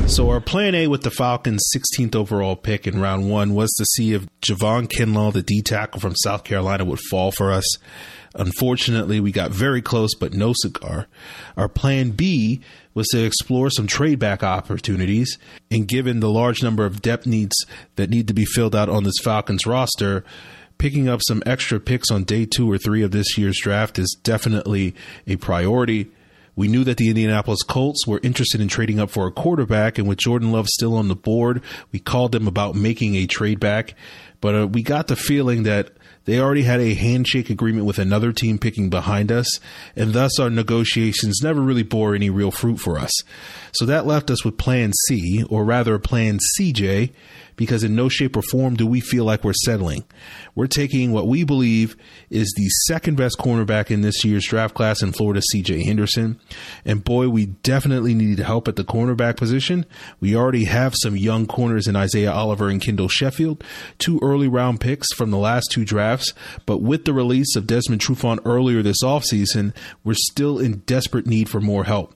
[0.10, 3.86] So our plan A with the Falcons' 16th overall pick in round one was to
[3.86, 7.66] see if Javon Kinlaw, the D tackle from South Carolina, would fall for us.
[8.36, 11.08] Unfortunately, we got very close, but no cigar.
[11.56, 12.60] Our plan B
[12.94, 15.38] was to explore some trade back opportunities,
[15.72, 17.56] and given the large number of depth needs
[17.96, 20.26] that need to be filled out on this Falcons roster,
[20.78, 24.18] picking up some extra picks on day two or three of this year's draft is
[24.24, 24.96] definitely
[25.28, 26.10] a priority.
[26.56, 30.08] We knew that the Indianapolis Colts were interested in trading up for a quarterback, and
[30.08, 31.62] with Jordan Love still on the board,
[31.92, 33.94] we called them about making a trade back.
[34.40, 35.92] But uh, we got the feeling that
[36.26, 39.60] they already had a handshake agreement with another team picking behind us,
[39.96, 43.12] and thus our negotiations never really bore any real fruit for us.
[43.76, 47.12] So that left us with Plan C, or rather Plan CJ,
[47.58, 50.06] because in no shape or form do we feel like we're settling.
[50.56, 51.98] We're taking what we believe
[52.30, 56.40] is the second best cornerback in this year's draft class in Florida, CJ Henderson.
[56.86, 59.86] And boy, we definitely needed help at the cornerback position.
[60.22, 63.62] We already have some young corners in Isaiah Oliver and Kendall Sheffield,
[63.98, 66.34] two early round picks from the last two drafts.
[66.66, 71.50] But with the release of Desmond Trufant earlier this offseason, we're still in desperate need
[71.50, 72.15] for more help.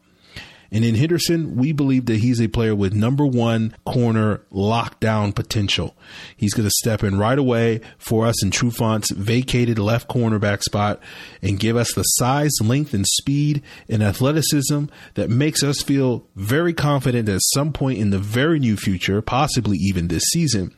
[0.71, 5.95] And in Henderson, we believe that he's a player with number one corner lockdown potential.
[6.37, 11.01] He's going to step in right away for us in Trufant's vacated left cornerback spot
[11.41, 16.73] and give us the size, length, and speed and athleticism that makes us feel very
[16.73, 20.75] confident that at some point in the very near future, possibly even this season,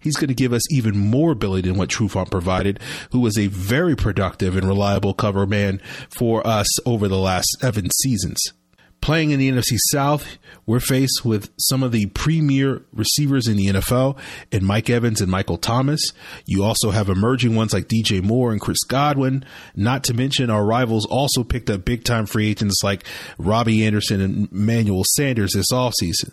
[0.00, 2.78] he's going to give us even more ability than what Trufant provided,
[3.12, 7.88] who was a very productive and reliable cover man for us over the last seven
[8.02, 8.52] seasons.
[9.00, 13.66] Playing in the NFC South, we're faced with some of the premier receivers in the
[13.68, 14.18] NFL
[14.52, 16.00] and Mike Evans and Michael Thomas.
[16.44, 19.44] You also have emerging ones like DJ Moore and Chris Godwin.
[19.74, 23.04] Not to mention our rivals also picked up big time free agents like
[23.38, 26.32] Robbie Anderson and Manuel Sanders this offseason.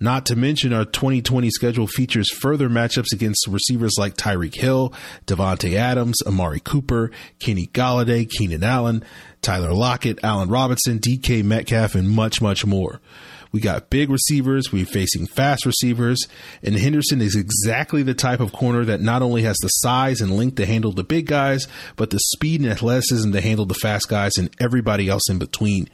[0.00, 4.92] Not to mention our 2020 schedule features further matchups against receivers like Tyreek Hill,
[5.26, 9.04] Davante Adams, Amari Cooper, Kenny Golladay, Keenan Allen,
[9.42, 13.00] Tyler Lockett, Allen Robinson, DK Metcalf, and much, much more.
[13.52, 14.72] We got big receivers.
[14.72, 16.18] We're facing fast receivers.
[16.62, 20.36] And Henderson is exactly the type of corner that not only has the size and
[20.36, 24.08] length to handle the big guys, but the speed and athleticism to handle the fast
[24.08, 25.88] guys and everybody else in between.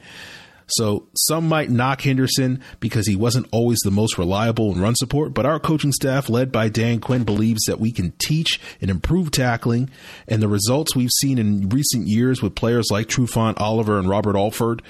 [0.67, 5.33] So some might knock Henderson because he wasn't always the most reliable in run support,
[5.33, 9.31] but our coaching staff, led by Dan Quinn, believes that we can teach and improve
[9.31, 9.89] tackling.
[10.27, 14.35] And the results we've seen in recent years with players like Trufant, Oliver, and Robert
[14.35, 14.81] Alford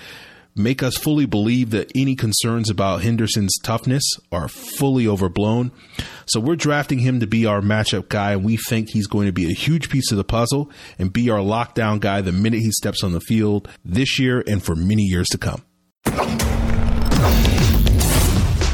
[0.56, 5.72] make us fully believe that any concerns about Henderson's toughness are fully overblown.
[6.26, 9.34] So we're drafting him to be our matchup guy, and we think he's going to
[9.34, 12.72] be a huge piece of the puzzle and be our lockdown guy the minute he
[12.72, 15.64] steps on the field this year and for many years to come.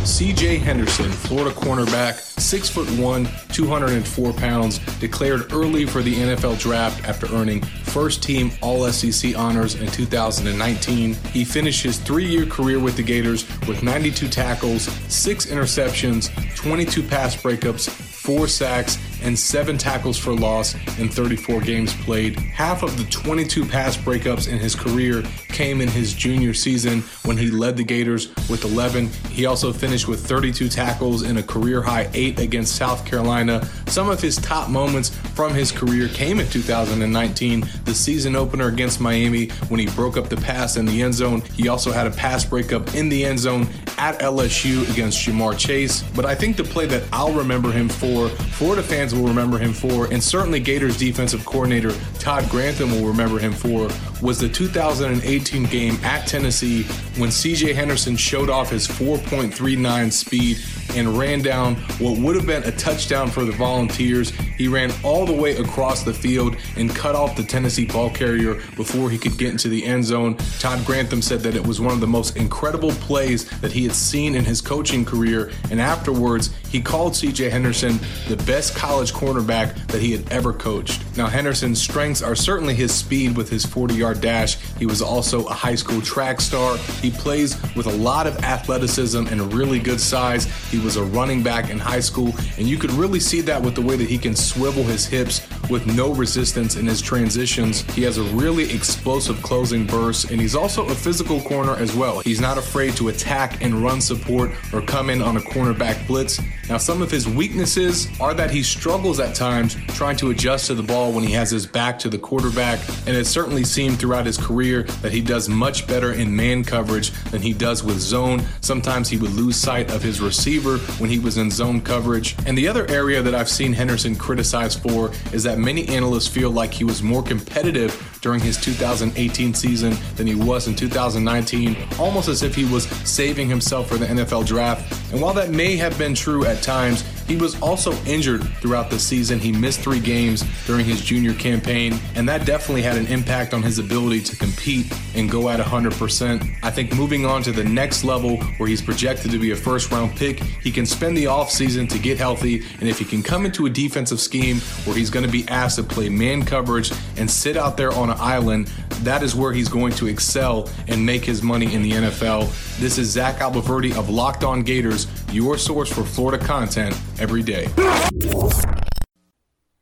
[0.10, 7.62] CJ Henderson, Florida cornerback, 6'1, 204 pounds, declared early for the NFL draft after earning
[7.62, 11.13] first team All SEC honors in 2019.
[11.13, 17.04] He finished his three year career with the Gators with 92 tackles, 6 interceptions, 22
[17.04, 22.38] pass breakups, four sacks, and seven tackles for loss in 34 games played.
[22.38, 27.36] Half of the 22 pass breakups in his career came in his junior season when
[27.36, 29.08] he led the Gators with 11.
[29.30, 33.65] He also finished with 32 tackles in a career high eight against South Carolina.
[33.88, 39.02] Some of his top moments from his career came in 2019, the season opener against
[39.02, 41.42] Miami when he broke up the pass in the end zone.
[41.56, 43.67] He also had a pass breakup in the end zone
[43.98, 46.04] at LSU against Ja'Marr Chase.
[46.15, 49.58] But I think the play that I'll remember him for for, Florida fans will remember
[49.58, 53.90] him for, and certainly Gators defensive coordinator Todd Grantham will remember him for,
[54.22, 56.84] was the 2018 game at Tennessee
[57.17, 60.58] when CJ Henderson showed off his 4.39 speed
[60.96, 64.32] and ran down what would have been a touchdown for the Volunteers.
[64.58, 68.56] He ran all the way across the field and cut off the Tennessee ball carrier
[68.76, 70.36] before he could get into the end zone.
[70.60, 73.94] Todd Grantham said that it was one of the most incredible plays that he had
[73.94, 79.88] seen in his coaching career, and afterwards, he called CJ Henderson the best college cornerback
[79.88, 81.04] that he had ever coached.
[81.17, 84.58] Now, Henderson's strengths are certainly his speed with his 40 yard dash.
[84.78, 86.78] He was also a high school track star.
[87.02, 90.46] He plays with a lot of athleticism and really good size.
[90.70, 93.76] He was a running back in high school, and you could really see that with
[93.76, 97.82] the way that he can swivel his hips with no resistance in his transitions.
[97.94, 102.20] He has a really explosive closing burst, and he's also a physical corner as well.
[102.20, 106.42] He's not afraid to attack and run support or come in on a cornerback blitz.
[106.68, 110.76] Now, some of his weaknesses are that he struggles at times trying to adjust to
[110.76, 114.25] the ball when he has his back to the quarterback, and it certainly seemed throughout
[114.25, 118.41] his career that he does much better in man coverage than he does with zone.
[118.62, 122.35] Sometimes he would lose sight of his receiver when he was in zone coverage.
[122.45, 126.52] And the other area that I've seen Henderson criticized for is that many analysts feel
[126.52, 132.28] like he was more competitive during his 2018 season than he was in 2019, almost
[132.28, 134.92] as if he was saving himself for the NFL draft.
[135.12, 138.98] And while that may have been true at times, he was also injured throughout the
[138.98, 139.38] season.
[139.38, 143.62] He missed three games during his junior campaign, and that definitely had an impact on
[143.62, 146.56] his ability to compete and go at 100%.
[146.63, 149.92] I think moving on to the next level where he's projected to be a first
[149.92, 153.46] round pick, he can spend the offseason to get healthy, and if he can come
[153.46, 157.30] into a defensive scheme where he's going to be asked to play man coverage and
[157.30, 158.68] sit out there on an island,
[159.02, 162.48] that is where he's going to excel and make his money in the NFL.
[162.80, 167.68] This is Zach Abolverdi of Locked On Gators, your source for Florida content every day.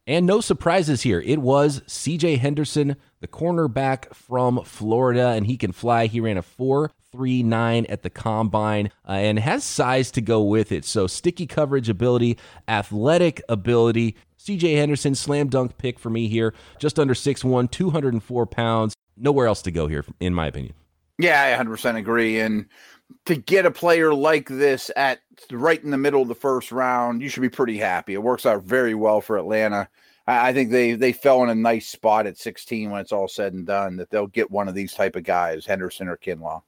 [0.10, 1.20] And no surprises here.
[1.20, 6.08] It was CJ Henderson, the cornerback from Florida, and he can fly.
[6.08, 10.86] He ran a 4.39 at the combine uh, and has size to go with it.
[10.86, 12.38] So, sticky coverage ability,
[12.70, 14.16] athletic ability.
[14.48, 16.54] CJ Henderson, slam dunk pick for me here.
[16.80, 18.93] Just under 6'1, 204 pounds.
[19.18, 20.74] Nowhere else to go here, in my opinion.
[21.20, 22.39] Yeah, I 100% agree.
[22.39, 22.68] And
[23.26, 25.20] to get a player like this at
[25.52, 28.14] right in the middle of the first round, you should be pretty happy.
[28.14, 29.89] It works out very well for Atlanta.
[30.30, 33.54] I think they they fell in a nice spot at 16 when it's all said
[33.54, 36.62] and done that they'll get one of these type of guys, Henderson or Kinlaw.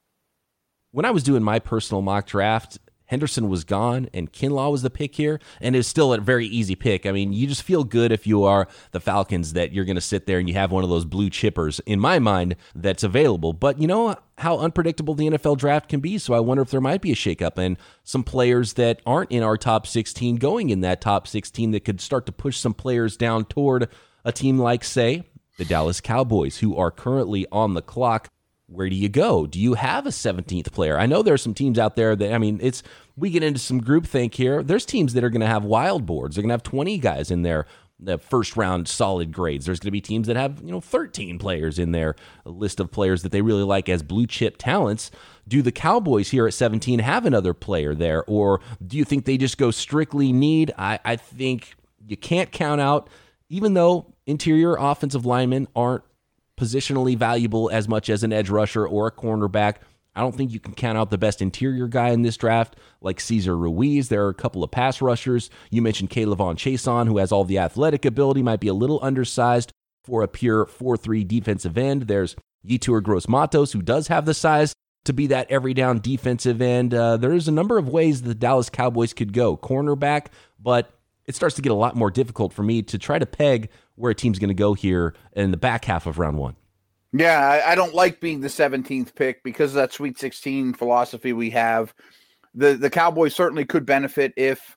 [0.92, 2.78] When I was doing my personal mock draft,
[3.10, 6.76] Henderson was gone and Kinlaw was the pick here, and it's still a very easy
[6.76, 7.06] pick.
[7.06, 10.00] I mean, you just feel good if you are the Falcons that you're going to
[10.00, 13.52] sit there and you have one of those blue chippers, in my mind, that's available.
[13.52, 16.80] But you know how unpredictable the NFL draft can be, so I wonder if there
[16.80, 20.80] might be a shakeup and some players that aren't in our top 16 going in
[20.82, 23.88] that top 16 that could start to push some players down toward
[24.24, 25.24] a team like, say,
[25.58, 28.28] the Dallas Cowboys, who are currently on the clock
[28.70, 29.46] where do you go?
[29.46, 30.98] Do you have a 17th player?
[30.98, 32.82] I know there are some teams out there that, I mean, it's,
[33.16, 34.62] we get into some groupthink here.
[34.62, 36.36] There's teams that are going to have wild boards.
[36.36, 37.66] They're going to have 20 guys in there,
[37.98, 39.66] the first round solid grades.
[39.66, 42.14] There's going to be teams that have, you know, 13 players in there,
[42.46, 45.10] a list of players that they really like as blue chip talents.
[45.48, 48.24] Do the Cowboys here at 17 have another player there?
[48.28, 50.72] Or do you think they just go strictly need?
[50.78, 51.74] I, I think
[52.06, 53.10] you can't count out,
[53.48, 56.04] even though interior offensive linemen aren't
[56.60, 59.76] positionally valuable as much as an edge rusher or a cornerback.
[60.14, 63.20] I don't think you can count out the best interior guy in this draft, like
[63.20, 64.08] Cesar Ruiz.
[64.08, 65.48] There are a couple of pass rushers.
[65.70, 69.72] You mentioned K'Lavon Chaisson, who has all the athletic ability, might be a little undersized
[70.04, 72.02] for a pure 4 3 defensive end.
[72.02, 72.36] There's
[72.66, 76.92] Yetur Gross Matos, who does have the size to be that every down defensive end.
[76.92, 79.56] Uh, there's a number of ways the Dallas Cowboys could go.
[79.56, 80.26] Cornerback,
[80.58, 80.92] but
[81.26, 84.10] it starts to get a lot more difficult for me to try to peg where
[84.10, 86.56] a team's going to go here in the back half of round one.
[87.12, 91.32] Yeah, I, I don't like being the 17th pick because of that Sweet 16 philosophy
[91.32, 91.92] we have.
[92.54, 94.76] The the Cowboys certainly could benefit if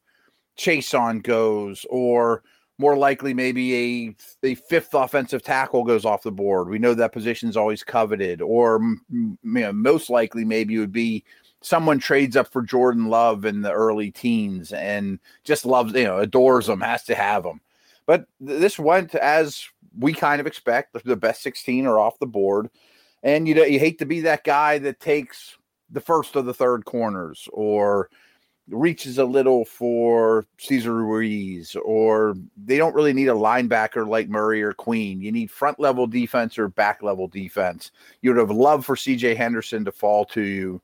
[0.57, 2.43] Chaisson goes, or
[2.77, 4.15] more likely maybe a
[4.51, 6.69] a fifth offensive tackle goes off the board.
[6.69, 8.79] We know that position is always coveted, or
[9.41, 11.23] most likely maybe it would be
[11.61, 16.19] someone trades up for Jordan Love in the early teens and just loves you know
[16.19, 17.61] adores him, has to have him.
[18.05, 19.65] But this went as
[19.97, 20.95] we kind of expect.
[21.03, 22.69] The best 16 are off the board.
[23.23, 25.57] And you know, you hate to be that guy that takes
[25.89, 28.09] the first or the third corners or
[28.69, 34.63] reaches a little for Cesar Ruiz, or they don't really need a linebacker like Murray
[34.63, 35.21] or Queen.
[35.21, 37.91] You need front level defense or back level defense.
[38.21, 40.81] You would have loved for CJ Henderson to fall to you.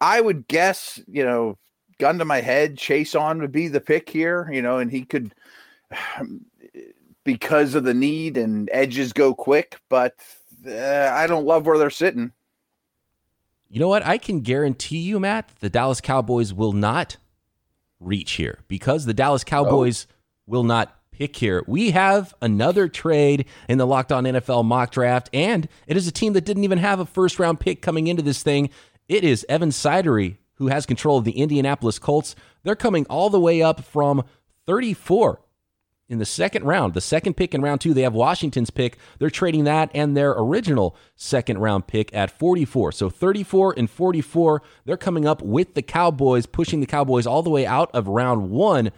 [0.00, 1.58] I would guess, you know,
[1.98, 5.34] gun to my head, Chaisson would be the pick here, you know, and he could
[7.24, 10.14] because of the need and edges go quick, but
[10.66, 12.32] uh, I don't love where they're sitting.
[13.68, 14.06] You know what?
[14.06, 17.16] I can guarantee you, Matt, the Dallas Cowboys will not
[17.98, 20.14] reach here because the Dallas Cowboys oh.
[20.46, 21.64] will not pick here.
[21.66, 26.12] We have another trade in the Locked On NFL mock draft, and it is a
[26.12, 28.70] team that didn't even have a first round pick coming into this thing.
[29.08, 32.34] It is Evan Sidery who has control of the Indianapolis Colts.
[32.62, 34.24] They're coming all the way up from
[34.66, 35.40] 34
[36.08, 36.94] in the second round.
[36.94, 38.98] The second pick in round two, they have Washington's pick.
[39.18, 42.92] They're trading that and their original second round pick at 44.
[42.92, 47.50] So 34 and 44, they're coming up with the Cowboys, pushing the Cowboys all the
[47.50, 48.90] way out of round one.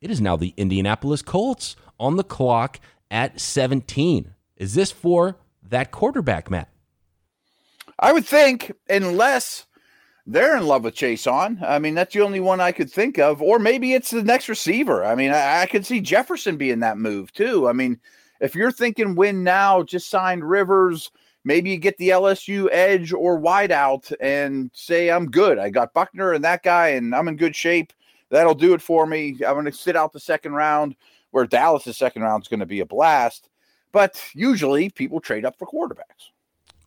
[0.00, 2.78] It is now the Indianapolis Colts on the clock
[3.10, 4.34] at 17.
[4.56, 6.68] Is this for that quarterback, Matt?
[7.98, 9.66] I would think, unless
[10.26, 11.62] they're in love with Chaisson.
[11.62, 13.40] I mean, that's the only one I could think of.
[13.40, 15.04] Or maybe it's the next receiver.
[15.04, 17.68] I mean, I, I could see Jefferson being that move too.
[17.68, 18.00] I mean,
[18.40, 21.10] if you're thinking win now, just signed Rivers,
[21.44, 25.58] maybe you get the LSU edge or wide out and say, I'm good.
[25.58, 27.92] I got Buckner and that guy, and I'm in good shape.
[28.30, 29.38] That'll do it for me.
[29.46, 30.96] I'm going to sit out the second round
[31.30, 33.48] where Dallas' second round is going to be a blast.
[33.92, 36.30] But usually people trade up for quarterbacks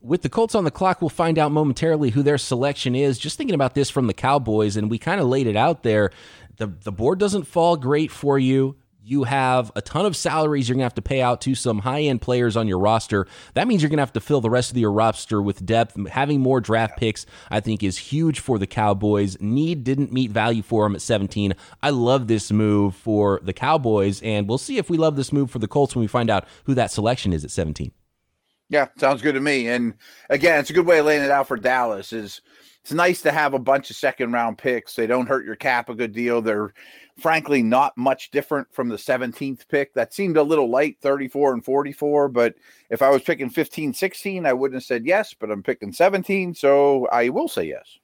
[0.00, 3.18] with the Colts on the clock, we'll find out momentarily who their selection is.
[3.18, 6.10] Just thinking about this from the Cowboys, and we kind of laid it out there.
[6.56, 8.76] The, the board doesn't fall great for you.
[9.02, 11.80] You have a ton of salaries you're going to have to pay out to some
[11.80, 13.26] high end players on your roster.
[13.54, 15.96] That means you're going to have to fill the rest of your roster with depth.
[16.08, 19.40] Having more draft picks, I think, is huge for the Cowboys.
[19.40, 21.54] Need didn't meet value for them at 17.
[21.82, 25.50] I love this move for the Cowboys, and we'll see if we love this move
[25.50, 27.92] for the Colts when we find out who that selection is at 17.
[28.70, 29.68] Yeah, sounds good to me.
[29.68, 29.94] And
[30.30, 32.12] again, it's a good way of laying it out for Dallas.
[32.12, 32.40] Is
[32.82, 34.94] it's nice to have a bunch of second round picks.
[34.94, 36.40] They don't hurt your cap a good deal.
[36.40, 36.72] They're
[37.18, 39.92] frankly not much different from the 17th pick.
[39.94, 42.28] That seemed a little light, 34 and 44.
[42.28, 42.54] But
[42.88, 46.54] if I was picking 15, 16, I wouldn't have said yes, but I'm picking 17.
[46.54, 47.98] So I will say yes.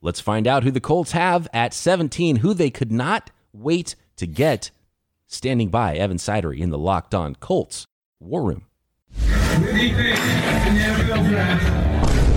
[0.00, 4.26] Let's find out who the Colts have at 17, who they could not wait to
[4.26, 4.70] get.
[5.26, 7.86] Standing by Evan Sidery in the Locked On Colts
[8.20, 8.66] War Room.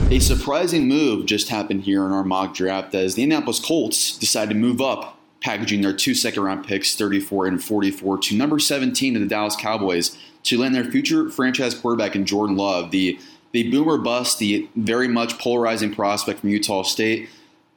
[0.10, 4.54] A surprising move just happened here in our mock draft as the Indianapolis Colts decided
[4.54, 9.14] to move up, packaging their two second round picks, 34 and 44, to number 17
[9.14, 13.20] to the Dallas Cowboys to land their future franchise quarterback in Jordan Love, the,
[13.52, 17.30] the boomer bust, the very much polarizing prospect from Utah State.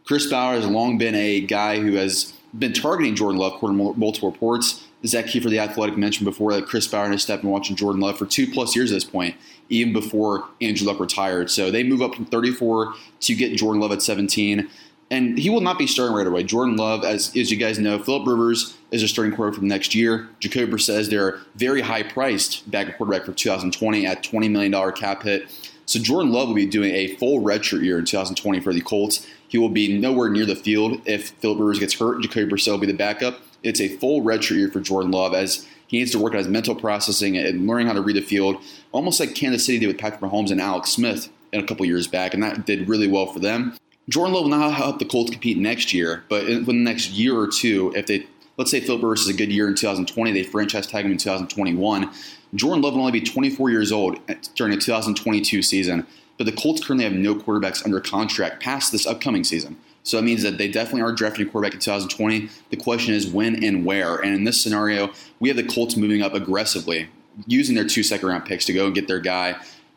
[0.05, 3.99] Chris Ballard has long been a guy who has been targeting Jordan Love, according to
[3.99, 4.85] multiple reports.
[5.07, 8.19] Zak Keefer, the athletic, mentioned before that Chris Ballard has stepped and watching Jordan Love
[8.19, 9.35] for two plus years at this point,
[9.69, 11.51] even before Andrew Luck retired.
[11.51, 14.69] So they move up from 34 to get Jordan Love at 17.
[15.13, 16.45] And he will not be starting right away.
[16.45, 19.67] Jordan Love, as, as you guys know, Philip Rivers is a starting quarterback for the
[19.67, 20.29] next year.
[20.39, 25.51] Jacoby says they're very high priced backup quarterback for 2020 at $20 million cap hit.
[25.87, 29.27] So Jordan Love will be doing a full redshirt year in 2020 for the Colts.
[29.49, 32.23] He will be nowhere near the field if Philip Rivers gets hurt.
[32.23, 33.41] Jacoby Brissett will be the backup.
[33.63, 36.49] It's a full redshirt year for Jordan Love as he needs to work on his
[36.49, 39.99] mental processing and learning how to read the field, almost like Kansas City did with
[39.99, 43.27] Patrick Mahomes and Alex Smith in a couple years back, and that did really well
[43.27, 43.77] for them.
[44.09, 47.39] Jordan Love will not help the Colts compete next year, but in, the next year
[47.39, 50.43] or two, if they let's say Philip Rivers is a good year in 2020, they
[50.43, 52.11] franchise tag him in 2021.
[52.55, 54.19] Jordan Love will only be 24 years old
[54.55, 56.07] during the 2022 season,
[56.37, 59.77] but the Colts currently have no quarterbacks under contract past this upcoming season.
[60.03, 62.49] So it means that they definitely are drafting a quarterback in 2020.
[62.71, 64.17] The question is when and where.
[64.17, 67.09] And in this scenario, we have the Colts moving up aggressively,
[67.47, 69.57] using their two second round picks to go and get their guy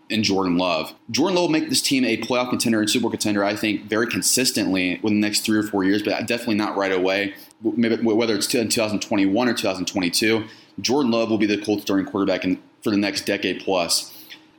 [0.09, 0.93] in Jordan Love.
[1.09, 3.85] Jordan Love will make this team a playoff contender and Super Bowl contender, I think,
[3.85, 7.33] very consistently within the next three or four years, but definitely not right away.
[7.61, 10.45] Maybe whether it's in 2021 or 2022,
[10.81, 12.43] Jordan Love will be the Colts starting quarterback
[12.83, 14.13] for the next decade plus.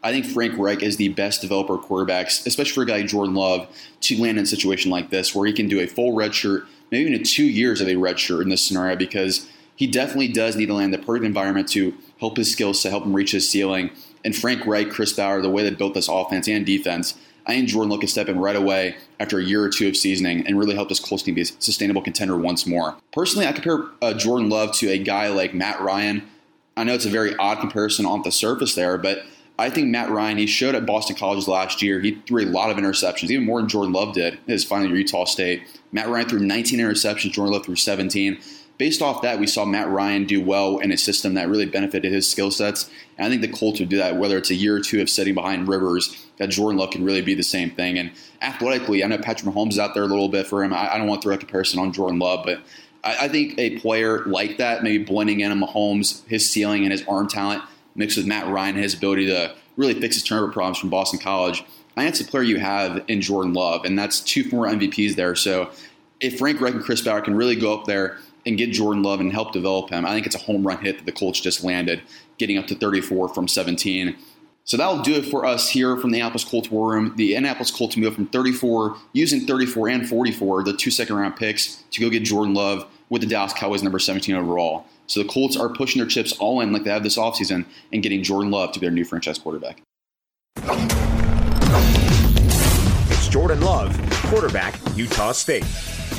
[0.04, 3.34] I think Frank Reich is the best developer quarterbacks, especially for a guy like Jordan
[3.34, 3.66] Love,
[4.02, 6.66] to land in a situation like this where he can do a full red shirt,
[6.90, 10.56] maybe even two years of a red shirt in this scenario because he definitely does
[10.56, 13.48] need to land the perfect environment to help his skills to help him reach his
[13.48, 13.90] ceiling.
[14.26, 17.14] And Frank Reich, Chris Ballard, the way they built this offense and defense,
[17.46, 19.96] I think Jordan Love can step in right away after a year or two of
[19.96, 22.96] seasoning and really help this Colts team be a sustainable contender once more.
[23.12, 26.28] Personally, I compare uh, Jordan Love to a guy like Matt Ryan.
[26.76, 29.24] I know it's a very odd comparison on the surface there, but
[29.58, 32.00] I think Matt Ryan, he showed at Boston College last year.
[32.00, 34.96] He threw a lot of interceptions, even more than Jordan Love did his final year
[34.96, 35.62] at Utah State.
[35.92, 38.38] Matt Ryan threw 19 interceptions, Jordan Love threw 17.
[38.76, 42.10] Based off that, we saw Matt Ryan do well in a system that really benefited
[42.10, 42.90] his skill sets.
[43.16, 45.08] And I think the Colts would do that, whether it's a year or two of
[45.08, 47.96] sitting behind Rivers, that Jordan Love can really be the same thing.
[47.98, 48.10] And
[48.42, 50.72] athletically, I know Patrick Mahomes is out there a little bit for him.
[50.72, 52.62] I, I don't want to throw a comparison on Jordan Love, but
[53.04, 56.90] I, I think a player like that, maybe blending in a Mahomes, his ceiling and
[56.90, 57.62] his arm talent,
[57.94, 61.64] mixed with Matt Ryan, his ability to really fix his turnover problems from Boston College.
[61.96, 65.14] I think it's a player you have in Jordan Love, and that's two former MVPs
[65.14, 65.34] there.
[65.34, 65.70] So
[66.20, 69.20] if Frank Reich and Chris Ballard can really go up there and get Jordan Love
[69.20, 71.62] and help develop him, I think it's a home run hit that the Colts just
[71.62, 72.02] landed,
[72.38, 74.16] getting up to 34 from 17.
[74.64, 77.14] So that'll do it for us here from the Annapolis Colts War Room.
[77.16, 81.84] The Annapolis Colts move from 34, using 34 and 44, the two second round picks,
[81.90, 84.86] to go get Jordan Love with the Dallas Cowboys number 17 overall.
[85.06, 88.02] So the Colts are pushing their chips all in like they have this offseason and
[88.02, 89.82] getting Jordan Love to be their new franchise quarterback.
[93.10, 93.98] It's Jordan Love,
[94.30, 95.64] quarterback, Utah State.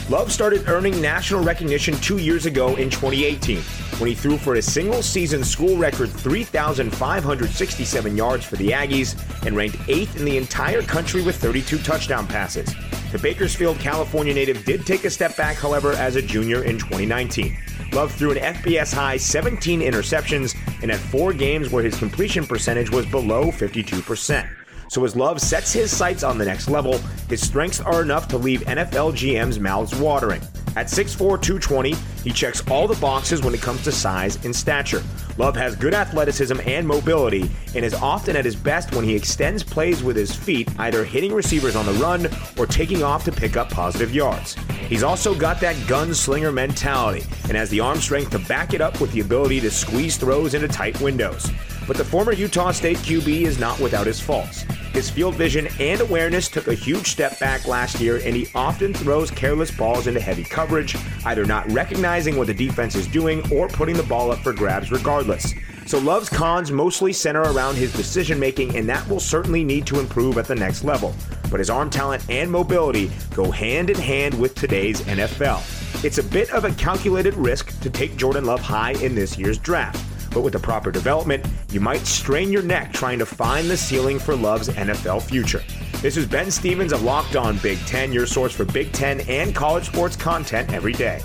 [0.07, 3.59] Love started earning national recognition two years ago in 2018
[3.97, 9.55] when he threw for a single season school record 3,567 yards for the Aggies and
[9.55, 12.71] ranked eighth in the entire country with 32 touchdown passes.
[13.11, 17.57] The Bakersfield, California native did take a step back, however, as a junior in 2019.
[17.91, 22.91] Love threw an FBS high 17 interceptions and had four games where his completion percentage
[22.91, 24.47] was below 52%.
[24.87, 26.97] So as Love sets his sights on the next level,
[27.29, 30.41] his strengths are enough to leave NFL GMs' mouths watering.
[30.75, 35.01] At 6'4, 220, he checks all the boxes when it comes to size and stature.
[35.37, 39.63] Love has good athleticism and mobility and is often at his best when he extends
[39.63, 42.27] plays with his feet, either hitting receivers on the run
[42.57, 44.55] or taking off to pick up positive yards.
[44.87, 48.99] He's also got that gunslinger mentality and has the arm strength to back it up
[48.99, 51.49] with the ability to squeeze throws into tight windows.
[51.87, 54.65] But the former Utah State QB is not without his faults.
[54.93, 58.93] His field vision and awareness took a huge step back last year, and he often
[58.93, 63.67] throws careless balls into heavy coverage, either not recognizing what the defense is doing or
[63.67, 65.53] putting the ball up for grabs regardless.
[65.85, 69.99] So Love's cons mostly center around his decision making, and that will certainly need to
[69.99, 71.13] improve at the next level.
[71.51, 76.03] But his arm talent and mobility go hand in hand with today's NFL.
[76.03, 79.59] It's a bit of a calculated risk to take Jordan Love high in this year's
[79.59, 80.03] draft.
[80.35, 84.19] But with the proper development, you might strain your neck trying to find the ceiling
[84.19, 85.63] for Love's NFL future.
[86.01, 89.55] This is Ben Stevens of Locked On Big Ten, your source for Big Ten and
[89.55, 91.21] college sports content every day.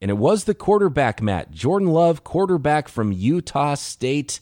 [0.00, 1.50] And it was the quarterback, Matt.
[1.50, 4.38] Jordan Love, quarterback from Utah State.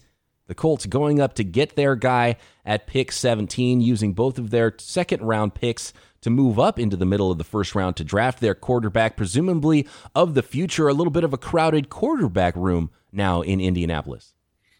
[0.46, 4.74] The Colts going up to get their guy at pick 17, using both of their
[4.76, 5.94] second round picks
[6.26, 9.86] to move up into the middle of the first round to draft their quarterback, presumably
[10.12, 10.88] of the future.
[10.88, 14.34] A little bit of a crowded quarterback room now in Indianapolis.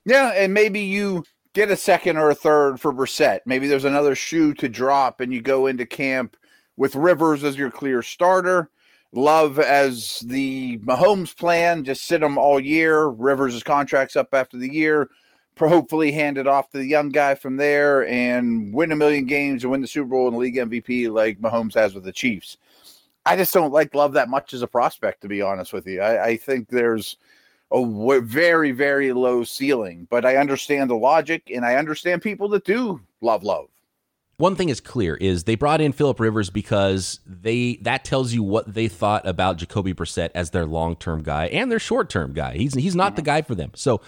[0.04, 1.22] Yeah, and maybe you
[1.52, 3.42] get a second or a third for Brissett.
[3.46, 6.36] Maybe there's another shoe to drop, and you go into camp
[6.76, 8.68] with Rivers as your clear starter.
[9.12, 13.06] Love as the Mahomes plan, just sit him all year.
[13.06, 15.10] Rivers' contract's up after the year
[15.58, 19.64] hopefully hand it off to the young guy from there and win a million games
[19.64, 22.58] and win the Super Bowl and league MVP like Mahomes has with the Chiefs.
[23.24, 26.00] I just don't like Love that much as a prospect, to be honest with you.
[26.00, 27.16] I, I think there's
[27.72, 32.48] a w- very, very low ceiling, but I understand the logic and I understand people
[32.50, 33.68] that do love Love.
[34.38, 38.42] One thing is clear is they brought in Philip Rivers because they that tells you
[38.42, 42.34] what they thought about Jacoby Brissett as their long term guy and their short term
[42.34, 42.54] guy.
[42.54, 43.16] He's he's not mm-hmm.
[43.16, 43.70] the guy for them.
[43.74, 44.02] So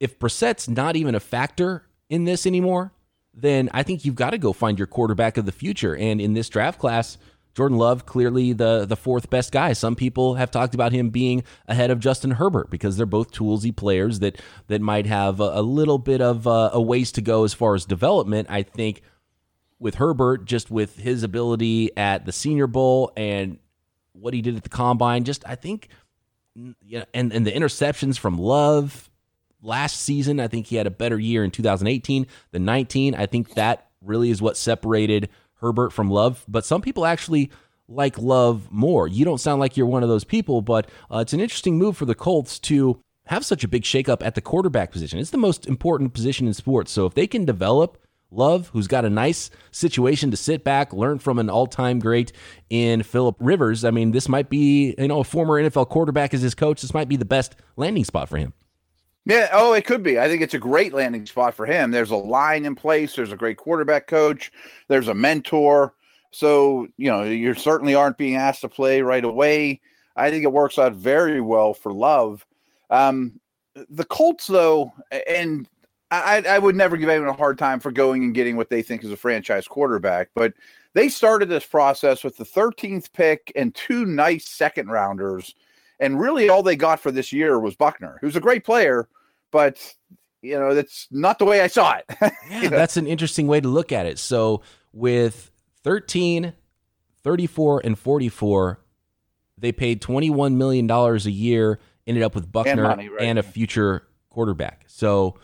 [0.00, 2.92] if Brissett's not even a factor in this anymore,
[3.34, 5.94] then I think you've got to go find your quarterback of the future.
[5.94, 7.18] And in this draft class,
[7.54, 9.72] Jordan Love clearly the the fourth best guy.
[9.72, 13.74] Some people have talked about him being ahead of Justin Herbert because they're both toolsy
[13.74, 17.44] players that that might have a, a little bit of uh, a ways to go
[17.44, 18.48] as far as development.
[18.50, 19.02] I think
[19.78, 23.58] with Herbert, just with his ability at the Senior Bowl and
[24.12, 25.88] what he did at the combine, just I think,
[26.54, 29.09] yeah, and and the interceptions from Love
[29.62, 30.40] last season.
[30.40, 33.14] I think he had a better year in 2018 than 19.
[33.14, 35.28] I think that really is what separated
[35.60, 36.44] Herbert from Love.
[36.48, 37.50] But some people actually
[37.88, 39.08] like Love more.
[39.08, 41.96] You don't sound like you're one of those people, but uh, it's an interesting move
[41.96, 45.18] for the Colts to have such a big shakeup at the quarterback position.
[45.18, 46.90] It's the most important position in sports.
[46.92, 47.98] So if they can develop
[48.32, 52.32] Love, who's got a nice situation to sit back, learn from an all-time great
[52.70, 53.84] in Philip Rivers.
[53.84, 56.80] I mean, this might be, you know, a former NFL quarterback as his coach.
[56.80, 58.52] This might be the best landing spot for him.
[59.26, 60.18] Yeah, oh, it could be.
[60.18, 61.90] I think it's a great landing spot for him.
[61.90, 64.50] There's a line in place, there's a great quarterback coach,
[64.88, 65.94] there's a mentor.
[66.30, 69.80] So, you know, you certainly aren't being asked to play right away.
[70.16, 72.46] I think it works out very well for Love.
[72.88, 73.40] Um,
[73.88, 74.92] the Colts, though,
[75.28, 75.68] and
[76.10, 78.82] I, I would never give anyone a hard time for going and getting what they
[78.82, 80.54] think is a franchise quarterback, but
[80.94, 85.54] they started this process with the 13th pick and two nice second rounders
[86.00, 89.08] and really, all they got for this year was Buckner, who's a great player,
[89.50, 89.94] but
[90.42, 92.04] you know that's not the way I saw it.
[92.50, 94.18] yeah, that's an interesting way to look at it.
[94.18, 95.50] So with
[95.84, 96.54] 13,
[97.22, 98.80] 34, and 44,
[99.58, 103.22] they paid $21 million a year, ended up with Buckner and, money, right?
[103.22, 104.84] and a future quarterback.
[104.86, 105.36] So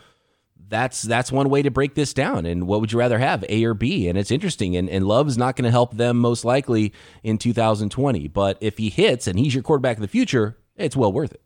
[0.69, 2.47] that's that's one way to break this down.
[2.47, 4.09] And what would you rather have, A or B?
[4.09, 4.77] And it's interesting.
[4.77, 6.93] And, and Love's not going to help them most likely
[7.23, 8.29] in 2020.
[8.29, 11.43] But if he hits and he's your quarterback of the future, it's well worth it.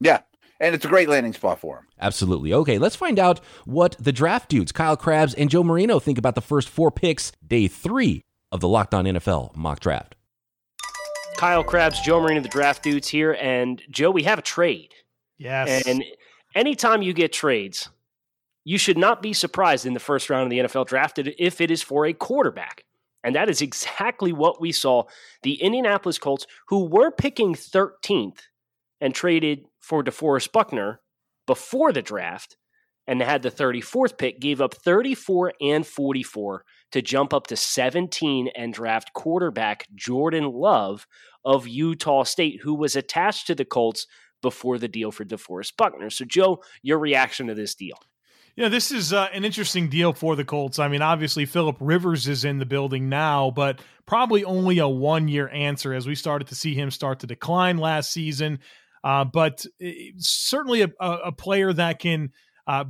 [0.00, 0.20] Yeah.
[0.60, 1.86] And it's a great landing spot for him.
[2.00, 2.52] Absolutely.
[2.52, 6.34] Okay, let's find out what the draft dudes, Kyle Crabbs and Joe Marino, think about
[6.34, 8.20] the first four picks, day three
[8.52, 10.16] of the Locked On NFL mock draft.
[11.36, 13.38] Kyle Crabbs, Joe Marino, the draft dudes here.
[13.40, 14.92] And Joe, we have a trade.
[15.38, 15.86] Yes.
[15.86, 16.04] And
[16.54, 17.88] anytime you get trades,
[18.64, 21.70] you should not be surprised in the first round of the NFL draft if it
[21.70, 22.84] is for a quarterback.
[23.22, 25.04] And that is exactly what we saw.
[25.42, 28.38] The Indianapolis Colts, who were picking 13th
[29.00, 31.00] and traded for DeForest Buckner
[31.46, 32.56] before the draft
[33.06, 38.48] and had the 34th pick, gave up 34 and 44 to jump up to 17
[38.56, 41.06] and draft quarterback Jordan Love
[41.44, 44.06] of Utah State, who was attached to the Colts
[44.42, 46.10] before the deal for DeForest Buckner.
[46.10, 47.98] So, Joe, your reaction to this deal?
[48.60, 50.78] Yeah, this is uh, an interesting deal for the Colts.
[50.78, 55.28] I mean, obviously, Philip Rivers is in the building now, but probably only a one
[55.28, 58.58] year answer as we started to see him start to decline last season.
[59.02, 59.64] Uh, but
[60.18, 62.32] certainly a, a, player that can
[62.66, 62.84] uh,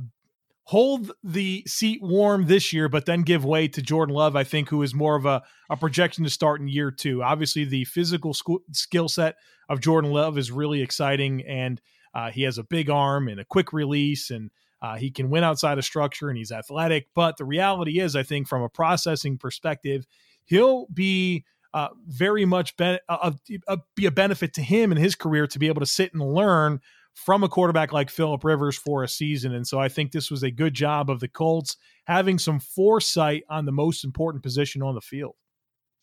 [0.63, 4.67] hold the seat warm this year, but then give way to Jordan Love, I think,
[4.67, 7.23] who is more of a, a projection to start in year two.
[7.23, 8.35] Obviously, the physical
[8.73, 9.35] skill set
[9.69, 11.79] of Jordan Love is really exciting, and
[12.13, 14.51] uh, he has a big arm and a quick release, and
[14.81, 17.07] uh, he can win outside of structure, and he's athletic.
[17.13, 20.05] But the reality is, I think, from a processing perspective,
[20.45, 23.31] he'll be uh, very much be, uh,
[23.67, 26.21] uh, be a benefit to him in his career to be able to sit and
[26.21, 26.79] learn
[27.13, 29.53] from a quarterback like Philip Rivers for a season.
[29.53, 33.43] And so I think this was a good job of the Colts having some foresight
[33.49, 35.35] on the most important position on the field.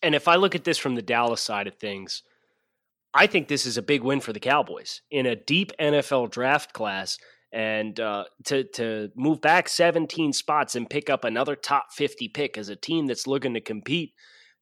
[0.01, 2.23] And if I look at this from the Dallas side of things,
[3.13, 6.73] I think this is a big win for the Cowboys in a deep NFL draft
[6.73, 7.17] class.
[7.51, 12.57] And uh, to to move back 17 spots and pick up another top 50 pick
[12.57, 14.13] as a team that's looking to compete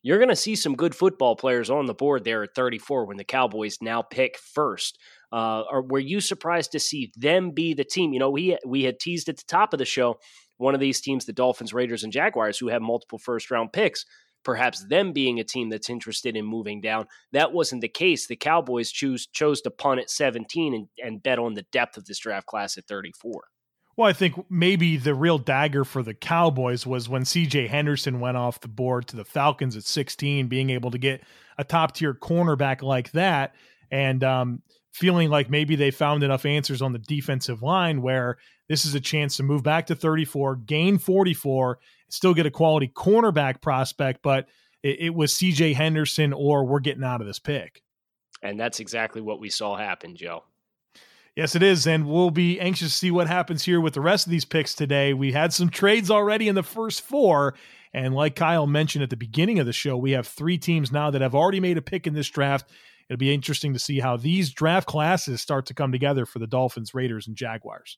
[0.07, 3.17] you're going to see some good football players on the board there at 34 when
[3.17, 4.99] the Cowboys now pick first.
[5.33, 8.13] Uh, or were you surprised to see them be the team?
[8.13, 10.17] You know, we we had teased at the top of the show
[10.55, 14.05] one of these teams, the Dolphins, Raiders, and Jaguars, who have multiple first round picks.
[14.43, 17.07] Perhaps them being a team that's interested in moving down.
[17.33, 18.27] That wasn't the case.
[18.27, 22.05] The Cowboys choose chose to punt at 17 and, and bet on the depth of
[22.05, 23.43] this draft class at 34.
[23.97, 28.37] Well, I think maybe the real dagger for the Cowboys was when CJ Henderson went
[28.37, 31.23] off the board to the Falcons at 16, being able to get
[31.57, 33.55] a top tier cornerback like that
[33.89, 34.61] and um,
[34.93, 38.37] feeling like maybe they found enough answers on the defensive line where
[38.69, 41.79] this is a chance to move back to 34, gain 44,
[42.09, 44.47] still get a quality cornerback prospect, but
[44.83, 47.81] it, it was CJ Henderson or we're getting out of this pick.
[48.41, 50.43] And that's exactly what we saw happen, Joe.
[51.35, 51.85] Yes, it is.
[51.85, 54.73] And we'll be anxious to see what happens here with the rest of these picks
[54.73, 55.13] today.
[55.13, 57.53] We had some trades already in the first four.
[57.93, 61.11] And like Kyle mentioned at the beginning of the show, we have three teams now
[61.11, 62.69] that have already made a pick in this draft.
[63.07, 66.47] It'll be interesting to see how these draft classes start to come together for the
[66.47, 67.97] Dolphins, Raiders, and Jaguars.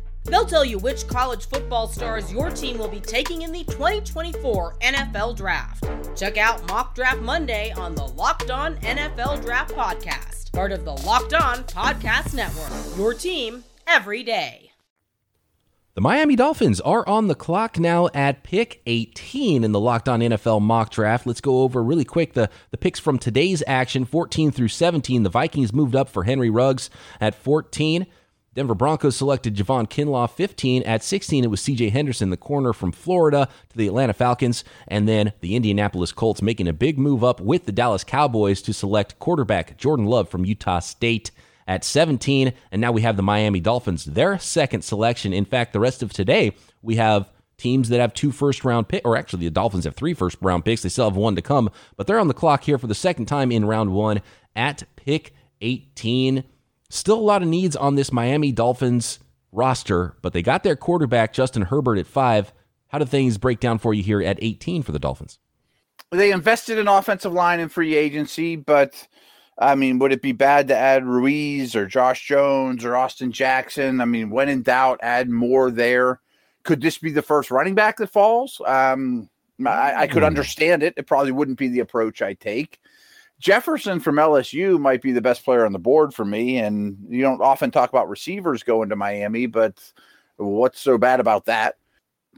[0.25, 4.77] They'll tell you which college football stars your team will be taking in the 2024
[4.81, 5.83] NFL Draft.
[6.15, 10.91] Check out Mock Draft Monday on the Locked On NFL Draft Podcast part of the
[10.91, 12.97] Locked On Podcast Network.
[12.97, 14.71] Your team every day.
[15.93, 20.21] The Miami Dolphins are on the clock now at pick 18 in the Locked On
[20.21, 21.25] NFL mock draft.
[21.25, 25.23] Let's go over really quick the, the picks from today's action 14 through 17.
[25.23, 28.07] The Vikings moved up for Henry Ruggs at 14.
[28.53, 30.83] Denver Broncos selected Javon Kinlaw 15.
[30.83, 34.65] At 16, it was CJ Henderson, the corner from Florida, to the Atlanta Falcons.
[34.89, 38.73] And then the Indianapolis Colts making a big move up with the Dallas Cowboys to
[38.73, 41.31] select quarterback Jordan Love from Utah State
[41.65, 42.51] at 17.
[42.73, 45.31] And now we have the Miami Dolphins, their second selection.
[45.31, 49.05] In fact, the rest of today, we have teams that have two first round picks,
[49.05, 50.81] or actually the Dolphins have three first round picks.
[50.81, 53.27] They still have one to come, but they're on the clock here for the second
[53.27, 54.21] time in round one
[54.57, 56.43] at pick 18.
[56.93, 59.19] Still a lot of needs on this Miami Dolphins
[59.53, 62.51] roster, but they got their quarterback, Justin Herbert, at five.
[62.89, 65.39] How do things break down for you here at 18 for the Dolphins?
[66.11, 69.07] They invested in offensive line and free agency, but
[69.57, 74.01] I mean, would it be bad to add Ruiz or Josh Jones or Austin Jackson?
[74.01, 76.19] I mean, when in doubt, add more there.
[76.63, 78.59] Could this be the first running back that falls?
[78.65, 79.29] Um,
[79.65, 80.27] I, I could hmm.
[80.27, 80.95] understand it.
[80.97, 82.80] It probably wouldn't be the approach I take.
[83.41, 86.59] Jefferson from LSU might be the best player on the board for me.
[86.59, 89.81] And you don't often talk about receivers going to Miami, but
[90.37, 91.75] what's so bad about that?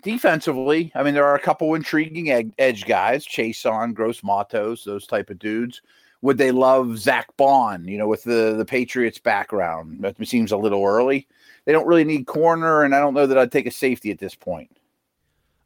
[0.02, 5.06] Defensively, I mean, there are a couple intriguing ed- edge guys, Chaisson, Gross Matos, those
[5.06, 5.82] type of dudes.
[6.22, 9.98] Would they love Zack Baun, you know, with the, the Patriots background?
[10.00, 11.28] That seems a little early.
[11.66, 14.20] They don't really need corner, and I don't know that I'd take a safety at
[14.20, 14.72] this point.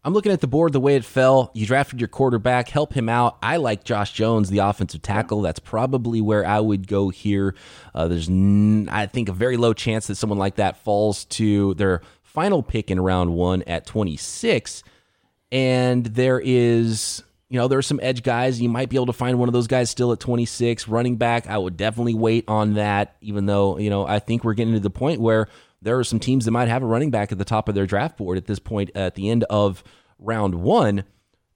[0.08, 1.52] I'm looking at the board the way it fell.
[1.54, 3.38] You drafted your quarterback, help him out.
[3.44, 5.42] I like Josh Jones, the offensive tackle.
[5.42, 7.56] That's probably where I would go here.
[7.94, 11.74] Uh, there's, n- I think, a very low chance that someone like that falls to
[11.74, 14.82] their final pick in round one at 26.
[15.52, 18.62] And there is, you know, there are some edge guys.
[18.62, 20.88] You might be able to find one of those guys still at 26.
[20.88, 24.54] Running back, I would definitely wait on that, even though, you know, I think we're
[24.54, 25.50] getting to the point where
[25.82, 27.86] there are some teams that might have a running back at the top of their
[27.86, 29.84] draft board at this point at the end of
[30.20, 31.04] round one.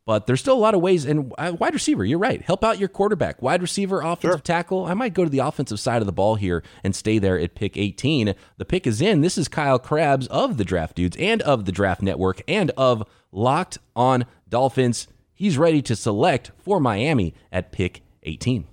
[0.03, 1.05] But there's still a lot of ways.
[1.05, 2.41] And uh, wide receiver, you're right.
[2.41, 3.41] Help out your quarterback.
[3.41, 4.39] Wide receiver, offensive sure.
[4.39, 4.85] tackle.
[4.85, 7.53] I might go to the offensive side of the ball here and stay there at
[7.53, 8.33] pick 18.
[8.57, 9.21] The pick is in.
[9.21, 13.07] This is Kyle Crabbs of the Draft Dudes and of the Draft Network and of
[13.31, 15.07] Locked on Dolphins.
[15.33, 18.67] He's ready to select for Miami at pick 18.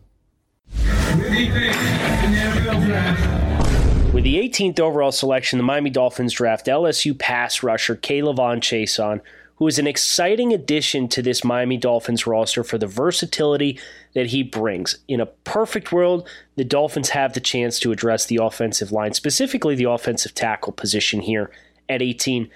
[4.12, 9.20] With the 18th overall selection, the Miami Dolphins draft LSU pass rusher K'Lavon Chaisson,
[9.59, 13.78] who is an exciting addition to this Miami Dolphins roster for the versatility
[14.14, 14.98] that he brings.
[15.09, 19.74] In a perfect world, the Dolphins have the chance to address the offensive line, specifically
[19.74, 21.50] the offensive tackle position here
[21.88, 22.48] at 18.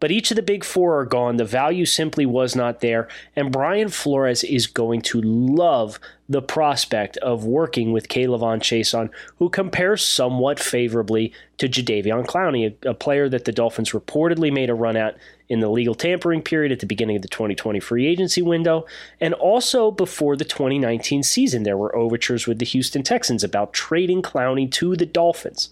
[0.00, 1.36] But each of the big four are gone.
[1.36, 3.06] The value simply was not there.
[3.36, 9.50] And Brian Flores is going to love the prospect of working with K'Lavon Chaisson, who
[9.50, 14.74] compares somewhat favorably to Jadeveon Clowney, a, a, player that the Dolphins reportedly made a
[14.74, 15.18] run at
[15.50, 18.86] in the legal tampering period at the beginning of the 2020 free agency window,
[19.20, 21.64] and also before the 2019 season.
[21.64, 25.70] There were overtures with the Houston Texans about trading Clowney to the Dolphins.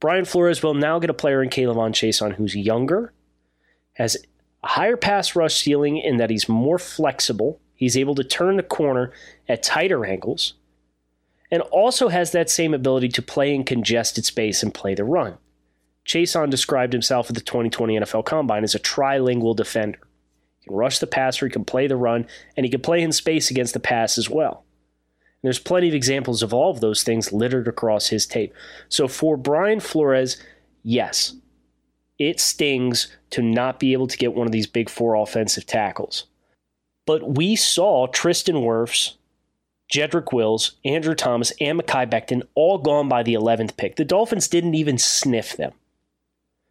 [0.00, 3.12] Brian Flores will now get a player in K'Lavon Chaisson who's younger,
[3.92, 4.16] has
[4.62, 7.60] a higher pass rush ceiling in that he's more flexible.
[7.74, 9.12] He's able to turn the corner
[9.46, 10.54] at tighter angles,
[11.50, 15.36] and also has that same ability to play in congested space and play the run.
[16.08, 19.98] Chaisson described himself at the 2020 NFL Combine as a trilingual defender.
[20.60, 23.12] He can rush the passer, he can play the run, and he can play in
[23.12, 24.64] space against the pass as well.
[25.42, 28.54] There's plenty of examples of all of those things littered across his tape.
[28.88, 30.42] So for Brian Flores,
[30.82, 31.36] yes,
[32.18, 36.24] it stings to not be able to get one of these big four offensive tackles.
[37.06, 39.14] But we saw Tristan Wirfs,
[39.92, 43.96] Jedrick Wills, Andrew Thomas, and Mekhi Becton all gone by the 11th pick.
[43.96, 45.72] The Dolphins didn't even sniff them.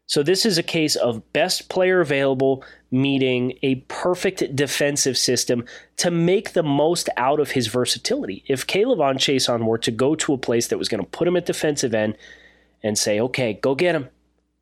[0.07, 5.65] So this is a case of best player available meeting a perfect defensive system
[5.97, 8.43] to make the most out of his versatility.
[8.47, 11.35] If K'Lavon Chaisson were to go to a place that was going to put him
[11.35, 12.17] at defensive end
[12.81, 14.07] and say, okay, go get him,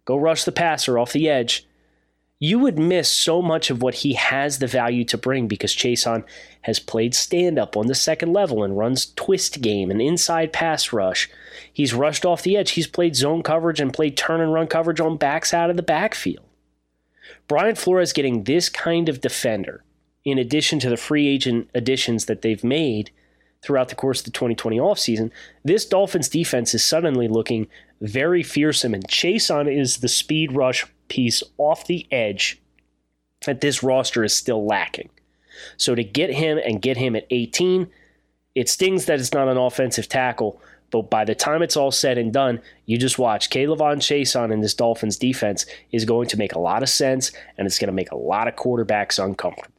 [0.06, 1.68] go rush the passer off the edge,
[2.40, 6.24] you would miss so much of what he has the value to bring because Chaisson
[6.62, 10.92] has played stand up on the second level and runs twist game and inside pass
[10.92, 11.30] rush.
[11.76, 12.72] He's rushed off the edge.
[12.72, 15.84] He's played zone coverage and played turn and run coverage on backs out of the
[15.84, 16.46] backfield.
[17.50, 19.84] Brian Flores getting this kind of defender,
[20.24, 23.12] in addition to the free agent additions that they've made
[23.62, 25.32] throughout the course of the 2020 offseason,
[25.66, 27.68] this Dolphins defense is suddenly looking
[28.00, 28.94] very fearsome.
[28.94, 32.62] And Chaisson is the speed rush piece off the edge
[33.46, 35.10] that this roster is still lacking.
[35.76, 37.88] So to get him and get him at 18,
[38.56, 40.62] it stings that it's not an offensive tackle,
[40.92, 44.62] but by the time it's all said and done, you just watch K'Lavon Chaisson in
[44.62, 47.94] this Dolphins defense is going to make a lot of sense, and it's going to
[47.94, 49.72] make a lot of quarterbacks uncomfortable.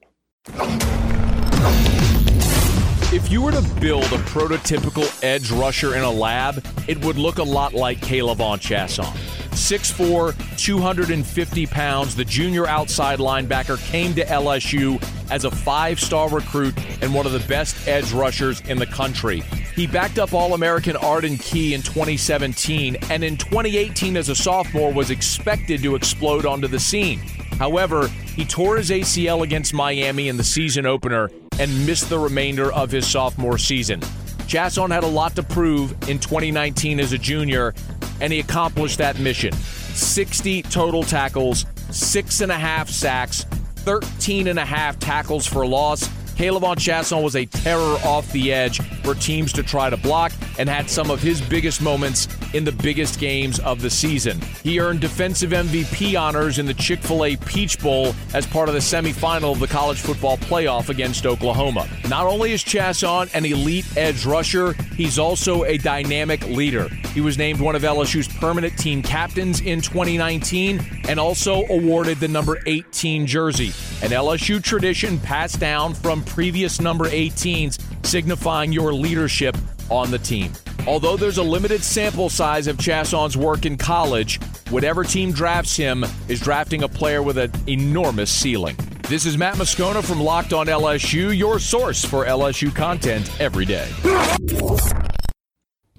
[3.16, 7.38] If you were to build a prototypical edge rusher in a lab, it would look
[7.38, 9.10] a lot like K'Lavon Chaisson.
[9.52, 16.74] 6'4, 250 pounds, the junior outside linebacker came to LSU as a five star recruit
[17.00, 19.40] and one of the best edge rushers in the country.
[19.74, 24.92] He backed up All American Arden Key in 2017, and in 2018, as a sophomore,
[24.92, 27.20] was expected to explode onto the scene.
[27.58, 32.72] However, he tore his ACL against Miami in the season opener and missed the remainder
[32.72, 34.00] of his sophomore season.
[34.46, 37.74] Chaisson had a lot to prove in 2019 as a junior,
[38.20, 43.44] and he accomplished that mission 60 total tackles, six and a half sacks,
[43.76, 48.80] 13 and a half tackles for loss, K'Lavon Chaisson was a terror off the edge
[49.02, 52.72] for teams to try to block and had some of his biggest moments in the
[52.72, 54.38] biggest games of the season.
[54.62, 58.74] He earned defensive MVP honors in the Chick fil A Peach Bowl as part of
[58.74, 61.88] the semifinal of the college football playoff against Oklahoma.
[62.08, 66.88] Not only is Chaisson an elite edge rusher, he's also a dynamic leader.
[67.14, 72.28] He was named one of LSU's permanent team captains in 2019 and also awarded the
[72.28, 73.72] number 18 jersey,
[74.02, 79.56] an LSU tradition passed down from previous number 18s, signifying your leadership
[79.90, 80.52] on the team.
[80.86, 84.40] Although there's a limited sample size of Chaisson's work in college,
[84.70, 88.76] whatever team drafts him is drafting a player with an enormous ceiling.
[89.08, 93.88] This is Matt Moscona from Locked On LSU, your source for LSU content every day.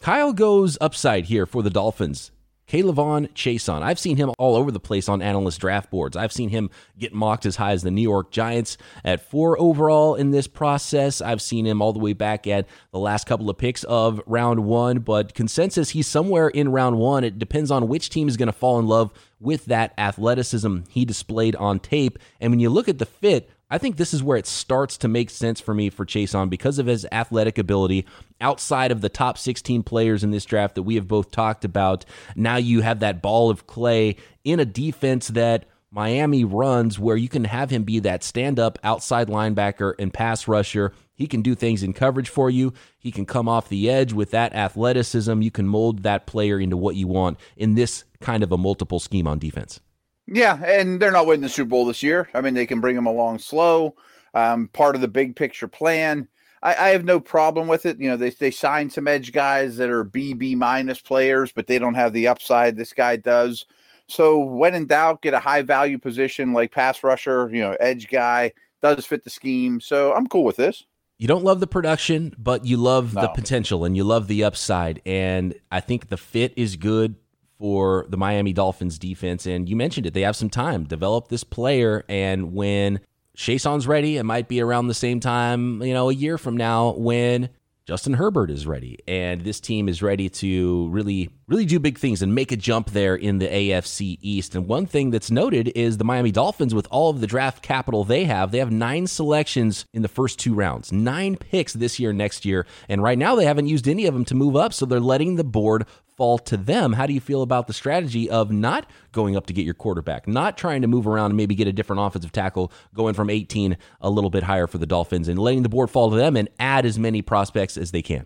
[0.01, 2.31] Kyle goes upside here for the Dolphins.
[2.68, 3.82] K'Lavon Chaisson.
[3.82, 6.18] I've seen him all over the place on analyst draft boards.
[6.18, 10.15] I've seen him get mocked as high as the New York Giants at four overall
[10.15, 11.22] in this process.
[11.22, 14.65] I've seen him all the way back at the last couple of picks of round
[14.65, 17.24] one, but consensus, he's somewhere in round one.
[17.24, 21.05] It depends on which team is going to fall in love with that athleticism he
[21.05, 22.20] displayed on tape.
[22.41, 25.09] And when you look at the fit, I think this is where it starts to
[25.09, 28.05] make sense for me for Chaisson because of his athletic ability
[28.39, 32.05] outside of the top 16 players in this draft that we have both talked about.
[32.36, 34.15] Now you have that ball of clay
[34.45, 38.78] in a defense that Miami runs where you can have him be that stand up
[38.84, 40.93] outside linebacker and pass rusher.
[41.13, 42.74] He can do things in coverage for you.
[42.99, 45.41] He can come off the edge with that athleticism.
[45.41, 48.99] You can mold that player into what you want in this kind of a multiple
[48.99, 49.80] scheme on defense.
[50.28, 52.30] Yeah, and they're not winning the Super Bowl this year.
[52.34, 53.95] I mean, they can bring them along slow.
[54.34, 56.28] Um, part of the big picture plan.
[56.61, 57.99] I, I, have no problem with it.
[57.99, 61.80] You know, they they sign some edge guys that are BB minus players, but they
[61.80, 63.65] don't have the upside this guy does.
[64.07, 67.49] So when in doubt, get a high value position like pass rusher.
[67.51, 68.51] You know, edge guy
[68.82, 69.80] does fit the scheme.
[69.80, 70.86] So I'm cool with this.
[71.17, 73.21] You don't love the production, but you love no.
[73.21, 75.01] the potential and you love the upside.
[75.05, 77.15] And I think the fit is good
[77.59, 79.45] for the Miami Dolphins defense.
[79.45, 80.83] And you mentioned it, they have some time.
[80.83, 82.05] Develop this player.
[82.07, 82.99] And when
[83.35, 86.93] Chaisson's ready, it might be around the same time, you know, a year from now
[86.93, 87.49] when
[87.87, 88.99] Justin Herbert is ready.
[89.07, 92.91] And this team is ready to really, really do big things and make a jump
[92.91, 94.55] there in the AFC East.
[94.55, 98.03] And one thing that's noted is the Miami Dolphins, with all of the draft capital
[98.03, 102.11] they have, they have nine selections in the first two rounds, nine picks this year,
[102.11, 102.65] next year.
[102.89, 104.73] And right now, they haven't used any of them to move up.
[104.73, 105.85] So they're letting the board
[106.18, 106.93] fall to them.
[106.93, 110.28] How do you feel about the strategy of not going up to get your quarterback,
[110.28, 113.78] not trying to move around and maybe get a different offensive tackle, going from 18
[114.01, 116.49] a little bit higher for the Dolphins and letting the board fall to them and
[116.59, 118.26] add as many prospects as they can?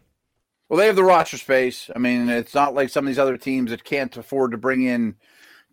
[0.69, 1.89] Well, they have the roster space.
[1.93, 4.83] I mean, it's not like some of these other teams that can't afford to bring
[4.83, 5.15] in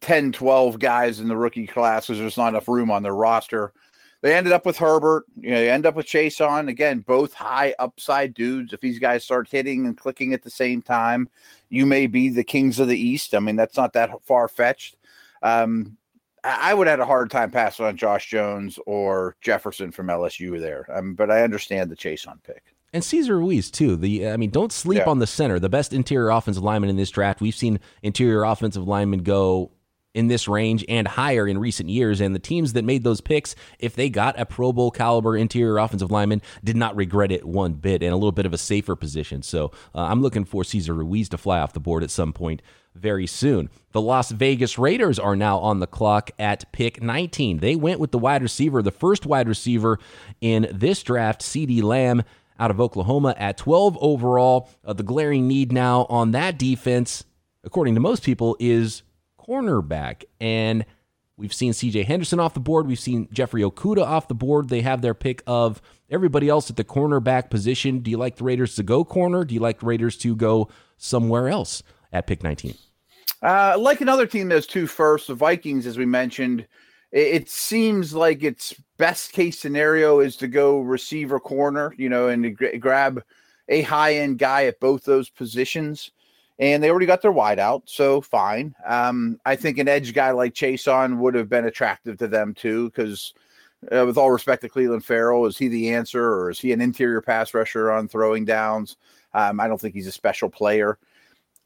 [0.00, 3.72] 10, 12 guys in the rookie class because there's not enough room on their roster.
[4.20, 5.26] They ended up with Herbert.
[5.36, 6.68] You know, they end up with Chaisson.
[6.68, 8.72] Again, both high upside dudes.
[8.72, 11.28] If these guys start hitting and clicking at the same time,
[11.68, 13.34] you may be the kings of the East.
[13.34, 14.96] I mean, that's not that far fetched.
[15.42, 15.96] Um,
[16.44, 20.58] I would have had a hard time passing on Josh Jones or Jefferson from LSU
[20.60, 20.86] there.
[20.92, 22.62] Um, but I understand the Chaisson pick.
[22.92, 23.96] And Cesar Ruiz too.
[23.96, 25.10] The I mean, don't sleep yeah.
[25.10, 25.58] on the center.
[25.58, 27.40] The best interior offensive lineman in this draft.
[27.40, 29.72] We've seen interior offensive linemen go
[30.18, 32.20] in this range and higher in recent years.
[32.20, 35.78] And the teams that made those picks, if they got a Pro Bowl caliber interior
[35.78, 38.96] offensive lineman, did not regret it one bit and a little bit of a safer
[38.96, 39.42] position.
[39.42, 42.62] So uh, I'm looking for Cesar Ruiz to fly off the board at some point
[42.96, 43.70] very soon.
[43.92, 47.58] The Las Vegas Raiders are now on the clock at pick 19.
[47.58, 50.00] They went with the wide receiver, the first wide receiver
[50.40, 52.24] in this draft, CeeDee Lamb
[52.58, 54.68] out of Oklahoma at 12 overall.
[54.84, 57.24] Uh, the glaring need now on that defense,
[57.62, 59.04] according to most people, is
[59.48, 60.24] cornerback.
[60.40, 60.84] And
[61.36, 62.86] we've seen CJ Henderson off the board.
[62.86, 64.68] We've seen Jeffrey Okudah off the board.
[64.68, 65.80] They have their pick of
[66.10, 68.00] everybody else at the cornerback position.
[68.00, 69.44] Do you like the Raiders to go corner?
[69.44, 71.82] Do you like the Raiders to go somewhere else
[72.12, 72.74] at pick 19?
[73.40, 76.66] Uh, like another team that's two first, the Vikings, as we mentioned,
[77.12, 82.28] it, it seems like its best case scenario is to go receiver corner, you know,
[82.28, 83.22] and to grab
[83.68, 86.10] a high end guy at both those positions
[86.58, 88.74] and they already got their wide out, so fine.
[88.86, 92.90] Um, I think an edge guy like Chaisson would have been attractive to them too,
[92.90, 93.32] because
[93.92, 96.80] uh, with all respect to Clelin Ferrell, is he the answer or is he an
[96.80, 98.96] interior pass rusher on throwing downs?
[99.34, 100.98] Um, I don't think he's a special player.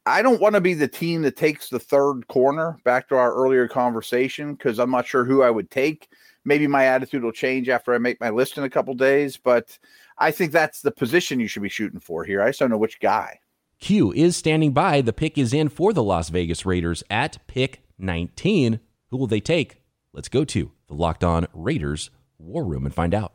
[0.05, 2.76] I don't want to be the team that takes the third corner.
[2.84, 6.09] Back to our earlier conversation, because I'm not sure who I would take.
[6.45, 9.78] Maybe my attitude will change after I make my list in a couple days, but
[10.18, 12.43] I think that's the position you should be shooting for here.
[12.43, 13.38] I just don't know which guy.
[13.83, 15.01] Q is standing by.
[15.01, 18.78] The pick is in for the Las Vegas Raiders at pick 19.
[19.11, 19.83] Who will they take?
[20.12, 23.33] Let's go to the Locked On Raiders War Room and find out.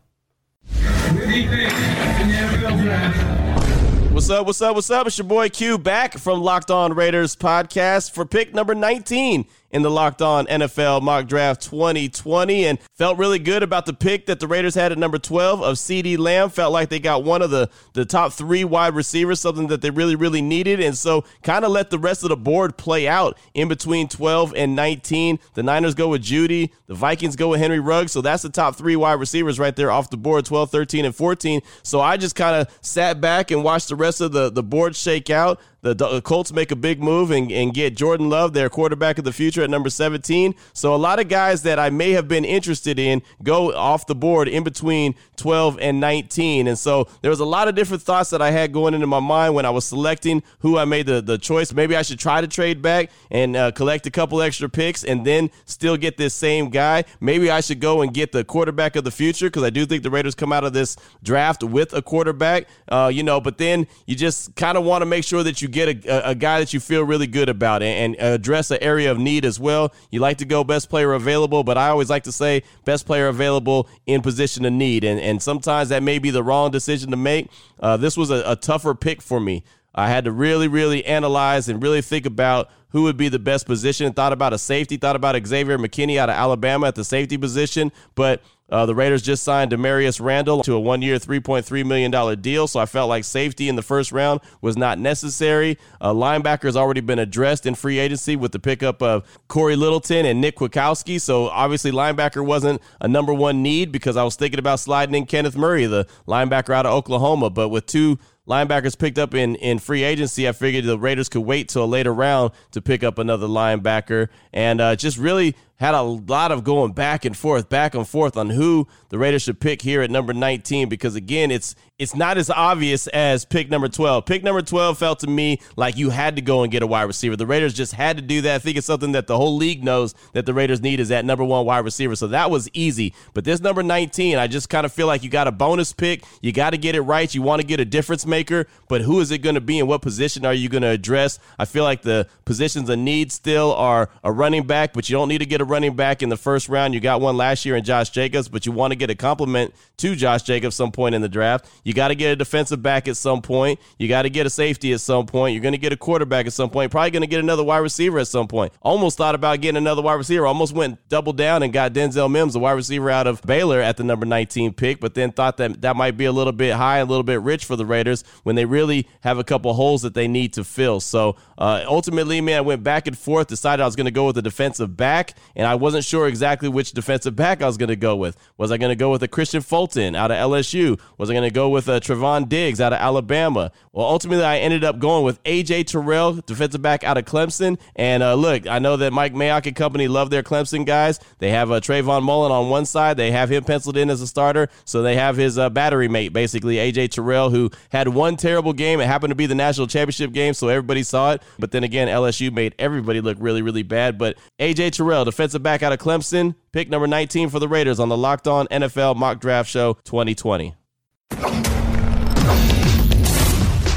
[4.13, 4.45] What's up?
[4.47, 4.75] What's up?
[4.75, 5.07] What's up?
[5.07, 9.82] It's your boy Q back from Locked On Raiders podcast for pick number 19 in
[9.82, 14.39] the Locked On NFL Mock Draft 2020 and felt really good about the pick that
[14.39, 16.49] the Raiders had at number 12 of CeeDee Lamb.
[16.49, 19.89] Felt like they got one of the, the top three wide receivers, something that they
[19.89, 20.80] really, really needed.
[20.80, 24.53] And so kind of let the rest of the board play out in between 12
[24.55, 25.39] and 19.
[25.53, 28.11] The Niners go with Jeudy, the Vikings go with Henry Ruggs.
[28.11, 31.15] So that's the top three wide receivers right there off the board 12, 13, and
[31.15, 31.61] 14.
[31.84, 34.95] So I just kind of sat back and watched the rest of the, the board
[34.95, 38.69] shake out the, the Colts make a big move and, and get Jordan Love, their
[38.69, 40.55] quarterback of the future, at number 17.
[40.73, 44.15] So a lot of guys that I may have been interested in go off the
[44.15, 46.67] board in between 12 and 19.
[46.67, 49.19] And so there was a lot of different thoughts that I had going into my
[49.19, 51.71] mind when I was selecting who I made the, the choice.
[51.73, 55.25] Maybe I should try to trade back and uh, collect a couple extra picks and
[55.25, 57.03] then still get this same guy.
[57.19, 60.03] Maybe I should go and get the quarterback of the future because I do think
[60.03, 63.88] the Raiders come out of this draft with a quarterback, uh, you know, but then
[64.05, 66.74] you just kind of want to make sure that you get a, a, guy that
[66.74, 69.93] you feel really good about and, and address an area of need as well.
[70.11, 73.28] You like to go best player available, but I always like to say best player
[73.28, 75.03] available in position of need.
[75.03, 77.49] And, and sometimes that may be the wrong decision to make.
[77.80, 79.63] Uh, this was a, a tougher pick for me.
[79.93, 83.65] I had to really, really analyze and really think about who would be the best
[83.65, 84.13] position.
[84.13, 87.91] Thought about a safety, thought about Xavier McKinney out of Alabama at the safety position,
[88.15, 92.68] but uh, the Raiders just signed Damarious Randall to a one year, $3.3 million deal,
[92.68, 95.78] so I felt like safety in the first round was not necessary.
[96.01, 100.26] Uh, linebacker has already been addressed in free agency with the pickup of Cory Littleton
[100.26, 104.59] and Nick Kwiatkowski, so obviously linebacker wasn't a number one need because I was thinking
[104.59, 109.18] about sliding in Kenneth Murray, the linebacker out of Oklahoma, but with two linebackers picked
[109.18, 112.51] up in, in free agency, I figured the Raiders could wait till a later round
[112.72, 117.23] to pick up another linebacker and uh, just really had a lot of going back
[117.23, 120.89] and forth, back and forth on who the Raiders should pick here at number 19
[120.89, 124.25] because again, it's it's not as obvious as pick number 12.
[124.28, 127.03] Pick number 12 felt to me like you had to go and get a wide
[127.03, 127.36] receiver.
[127.36, 128.55] The Raiders just had to do that.
[128.55, 131.25] I think it's something that the whole league knows that the Raiders need is that
[131.25, 132.15] number 1 wide receiver.
[132.15, 133.15] So that was easy.
[133.34, 136.23] But this number 19, I just kind of feel like you got a bonus pick.
[136.41, 137.34] You got to get it right.
[137.34, 139.88] You want to get a difference maker, but who is it going to be and
[139.88, 141.39] what position are you going to address?
[141.57, 145.30] I feel like the positions of need still are a running back, but you don't
[145.30, 146.93] need to get a running back in the first round.
[146.93, 149.74] You got one last year in Josh Jacobs, but you want to get a compliment
[149.97, 151.70] to Josh Jacobs some point in the draft.
[151.84, 153.80] You got to get a defensive back at some point.
[153.97, 155.53] You got to get a safety at some point.
[155.53, 156.91] You're going to get a quarterback at some point.
[156.91, 158.74] Probably going to get another wide receiver at some point.
[158.82, 160.45] Almost thought about getting another wide receiver.
[160.45, 163.97] Almost went double down and got Denzel Mims, a wide receiver out of Baylor, at
[163.97, 166.97] the number 19 pick, but then thought that that might be a little bit high,
[166.97, 170.13] a little bit rich for the Raiders when they really have a couple holes that
[170.13, 170.99] they need to fill.
[170.99, 174.26] So uh, ultimately, man, I went back and forth, decided I was going to go
[174.26, 177.89] with a defensive back, and I wasn't sure exactly which defensive back I was going
[177.89, 178.37] to go with.
[178.57, 180.99] Was I going to go with a Kristian Fulton out of LSU?
[181.17, 183.71] Was I going to go with a Trevon Diggs out of Alabama?
[183.91, 187.79] Well, ultimately, I ended up going with AJ Terrell, defensive back out of Clemson.
[187.95, 191.19] And uh, look, I know that Mike Mayock and company love their Clemson guys.
[191.39, 193.17] They have uh, Trayvon Mullen on one side.
[193.17, 194.69] They have him penciled in as a starter.
[194.85, 198.99] So they have his uh, battery mate, basically, AJ Terrell, who had one terrible game.
[198.99, 201.41] It happened to be the national championship game, so everybody saw it.
[201.57, 204.19] But then again, LSU made everybody look really, really bad.
[204.19, 208.09] But AJ Terrell, defensive back out of Clemson, pick number 19 for the Raiders on
[208.09, 210.75] the Locked On NFL Mock Draft Show 2020.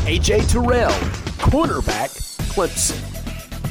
[0.07, 0.91] AJ Terrell,
[1.39, 2.11] cornerback,
[2.53, 3.11] Clemson.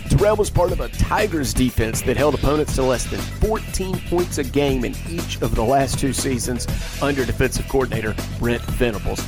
[0.09, 4.37] Terrell was part of a Tigers defense that held opponents to less than 14 points
[4.39, 6.67] a game in each of the last two seasons
[7.01, 9.19] under defensive coordinator Brent Venables.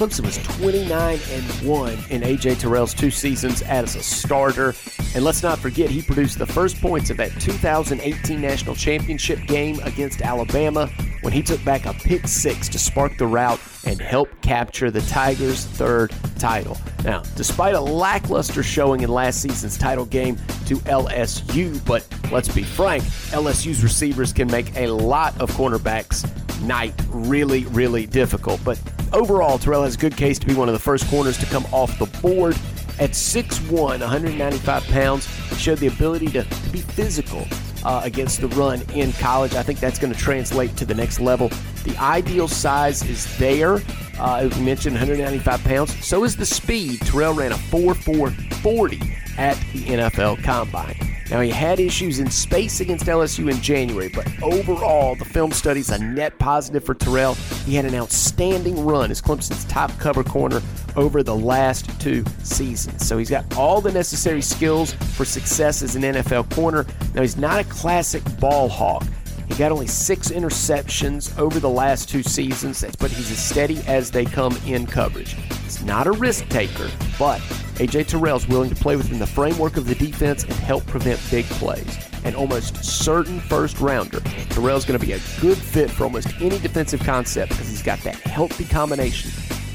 [0.00, 4.74] Clemson was 29 and 1 in AJ Terrell's two seasons as a starter.
[5.14, 9.78] And let's not forget, he produced the first points of that 2018 national championship game
[9.80, 10.90] against Alabama
[11.22, 15.00] when he took back a pick six to spark the rout and help capture the
[15.02, 16.76] Tigers' third title.
[17.04, 20.36] Now, despite a lackluster showing in last season's title game
[20.66, 26.26] to LSU, but let's be frank, LSU's receivers can make a lot of cornerbacks'
[26.62, 28.60] night really, really difficult.
[28.64, 28.80] But
[29.12, 31.66] overall, Terrell has a good case to be one of the first corners to come
[31.72, 32.56] off the board.
[33.00, 33.70] At 6'1,
[34.00, 35.26] 195 pounds,
[35.58, 37.46] showed the ability to, to be physical
[37.84, 39.54] uh, against the run in college.
[39.54, 41.48] I think that's going to translate to the next level.
[41.84, 43.76] The ideal size is there.
[44.18, 46.06] Uh, as we mentioned, 195 pounds.
[46.06, 47.00] So is the speed.
[47.00, 51.09] Terrell ran a 4.440 at the NFL Combine.
[51.30, 55.90] Now, he had issues in space against LSU in January, but overall, the film study's
[55.90, 57.34] a net positive for Terrell.
[57.64, 60.60] He had an outstanding run as Clemson's top cover corner
[60.96, 63.06] over the last two seasons.
[63.06, 66.84] So he's got all the necessary skills for success as an NFL corner.
[67.14, 69.04] Now, he's not a classic ball hawk.
[69.46, 74.10] He got only six interceptions over the last two seasons, but he's as steady as
[74.10, 75.34] they come in coverage.
[75.64, 76.88] He's not a risk taker,
[77.20, 77.38] but
[77.76, 81.20] AJ Terrell is willing to play within the framework of the defense and help prevent
[81.30, 81.98] big plays.
[82.24, 86.58] An almost certain first rounder, Terrell's going to be a good fit for almost any
[86.58, 89.30] defensive concept because he's got that healthy combination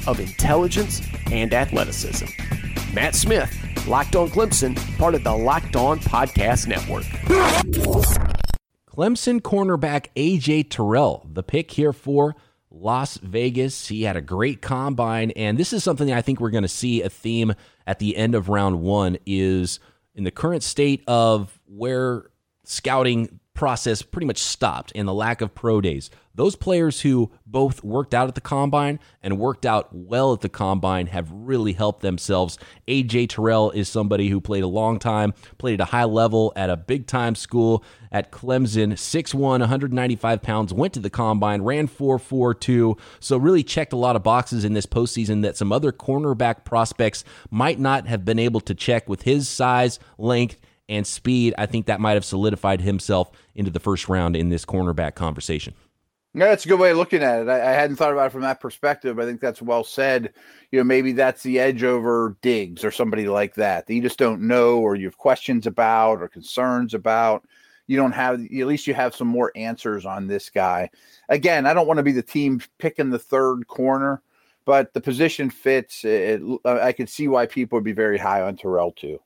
[0.08, 2.26] of intelligence and athleticism.
[2.92, 3.56] Matt Smith,
[3.86, 7.04] Locked On Clemson, part of the Locked On Podcast Network.
[8.90, 12.34] Clemson cornerback AJ Terrell, the pick here for
[12.80, 13.88] Las Vegas.
[13.88, 17.02] He had a great combine, and this is something I think we're going to see
[17.02, 17.54] a theme
[17.86, 19.80] at the end of round one is
[20.14, 22.30] in the current state of where
[22.64, 26.10] scouting process pretty much stopped and the lack of pro days.
[26.36, 30.50] Those players who both worked out at the combine and worked out well at the
[30.50, 32.58] combine have really helped themselves.
[32.86, 36.68] AJ Terrell is somebody who played a long time, played at a high level at
[36.68, 37.82] a big time school
[38.12, 42.98] at Clemson, 6'1, 195 pounds, went to the combine, ran 4'4'2.
[43.18, 47.24] So really checked a lot of boxes in this postseason that some other cornerback prospects
[47.50, 51.54] might not have been able to check with his size, length, and speed.
[51.56, 55.74] I think that might have solidified himself into the first round in this cornerback conversation.
[56.36, 57.48] Yeah, that's a good way of looking at it.
[57.48, 59.18] I, I, hadn't thought about it from that perspective.
[59.18, 60.34] I think that's well said.
[60.70, 64.18] You know, maybe that's the edge over Diggs or somebody like that that you just
[64.18, 67.48] don't know or you have questions about or concerns about.
[67.86, 70.90] You don't have, at least you have some more answers on this guy.
[71.30, 74.20] Again, I don't want to be the team picking the third corner,
[74.66, 76.04] but the position fits.
[76.04, 79.20] It, I could see why people would be very high on Terrell too.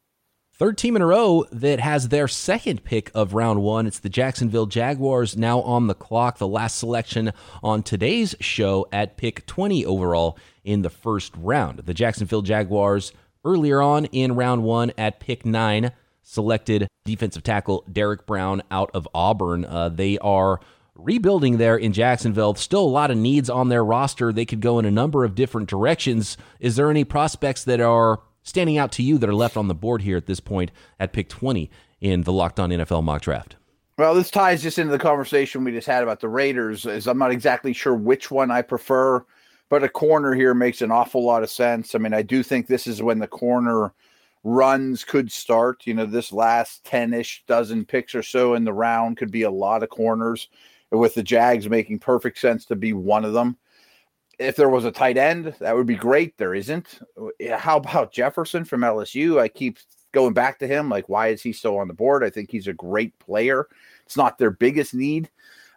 [0.60, 3.86] Third team in a row that has their second pick of round one.
[3.86, 6.36] It's the Jacksonville Jaguars now on the clock.
[6.36, 7.32] The last selection
[7.62, 11.78] on today's show at pick 20 overall in the first round.
[11.78, 15.92] The Jacksonville Jaguars earlier on in round one at pick nine
[16.22, 19.64] selected defensive tackle Derrick Brown out of Auburn.
[19.64, 20.60] Uh, they are
[20.94, 22.54] rebuilding there in Jacksonville.
[22.54, 24.30] Still a lot of needs on their roster.
[24.30, 26.36] They could go in a number of different directions.
[26.58, 29.74] Is there any prospects that are standing out to you that are left on the
[29.74, 33.56] board here at this point at pick 20 in the Locked On NFL mock draft?
[33.98, 36.86] Well, this ties just into the conversation we just had about the Raiders.
[36.86, 39.24] Is I'm not exactly sure which one I prefer,
[39.68, 41.94] but a corner here makes an awful lot of sense.
[41.94, 43.92] I mean, I do think this is when the corner
[44.42, 45.86] runs could start.
[45.86, 49.50] You know, this last 10-ish dozen picks or so in the round could be a
[49.50, 50.48] lot of corners
[50.90, 53.58] with the Jags making perfect sense to be one of them
[54.40, 56.36] if there was a tight end, that would be great.
[56.38, 57.00] There isn't.
[57.52, 59.38] How about Jefferson from LSU?
[59.38, 59.78] I keep
[60.12, 60.88] going back to him.
[60.88, 62.24] Like, why is he still on the board?
[62.24, 63.68] I think he's a great player.
[64.06, 65.30] It's not their biggest need.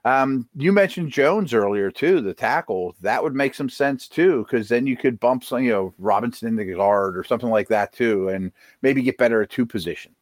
[0.06, 2.96] Um, you mentioned Jones earlier too, the tackle.
[3.02, 6.48] That would make some sense too, because then you could bump some, you know, Robinson
[6.48, 10.14] in the guard or something like that too, and maybe get better at two position.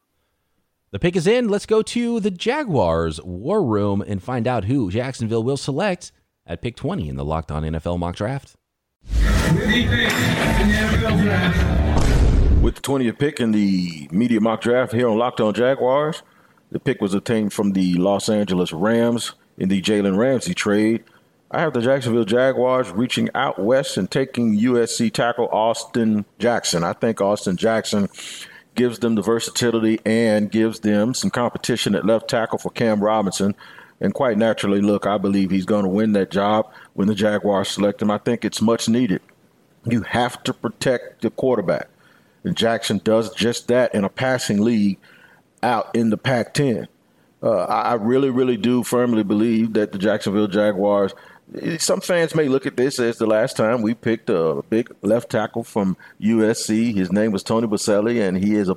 [0.90, 1.48] The pick is in.
[1.48, 6.12] Let's go to the Jaguars war room and find out who Jacksonville will select
[6.46, 8.56] at pick 20 in the Locked On NFL mock draft.
[12.62, 16.22] With the 20th pick in the media mock draft here on Locked On Jaguars,
[16.70, 21.04] the pick was obtained from the Los Angeles Rams in the Jalen Ramsey trade.
[21.50, 26.82] I have the Jacksonville Jaguars reaching out west and taking USC tackle Austin Jackson.
[26.82, 28.08] I think Austin Jackson
[28.74, 33.54] gives them the versatility and gives them some competition at left tackle for Cam Robinson
[34.02, 37.68] and quite naturally, look, I believe he's going to win that job when the Jaguars
[37.68, 38.10] select him.
[38.10, 39.22] I think it's much needed.
[39.88, 41.88] You have to protect the quarterback.
[42.42, 44.98] And Jackson does just that in a passing league
[45.62, 46.88] out in the Pac 10.
[47.44, 51.14] Uh, I really, really do firmly believe that the Jacksonville Jaguars.
[51.78, 55.30] Some fans may look at this as the last time we picked a big left
[55.30, 56.92] tackle from USC.
[56.92, 58.76] His name was Tony Boselli, and he is a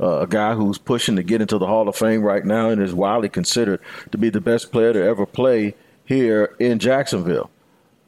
[0.00, 2.82] uh, a guy who's pushing to get into the Hall of Fame right now and
[2.82, 5.74] is widely considered to be the best player to ever play
[6.04, 7.50] here in Jacksonville.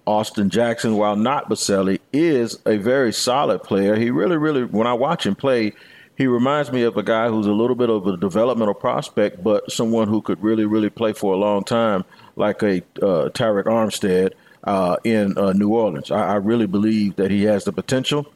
[0.06, 3.97] Austin Jackson, while not Boselli, is a very solid player.
[3.97, 5.73] He really, really, when I watch him play,
[6.16, 9.70] he reminds me of a guy who's a little bit of a developmental prospect, but
[9.73, 12.05] someone who could really, really play for a long time,
[12.36, 14.32] like a uh, Arik Armstead
[14.65, 16.11] uh, in uh, New Orleans.
[16.11, 18.27] I, I really believe that he has the potential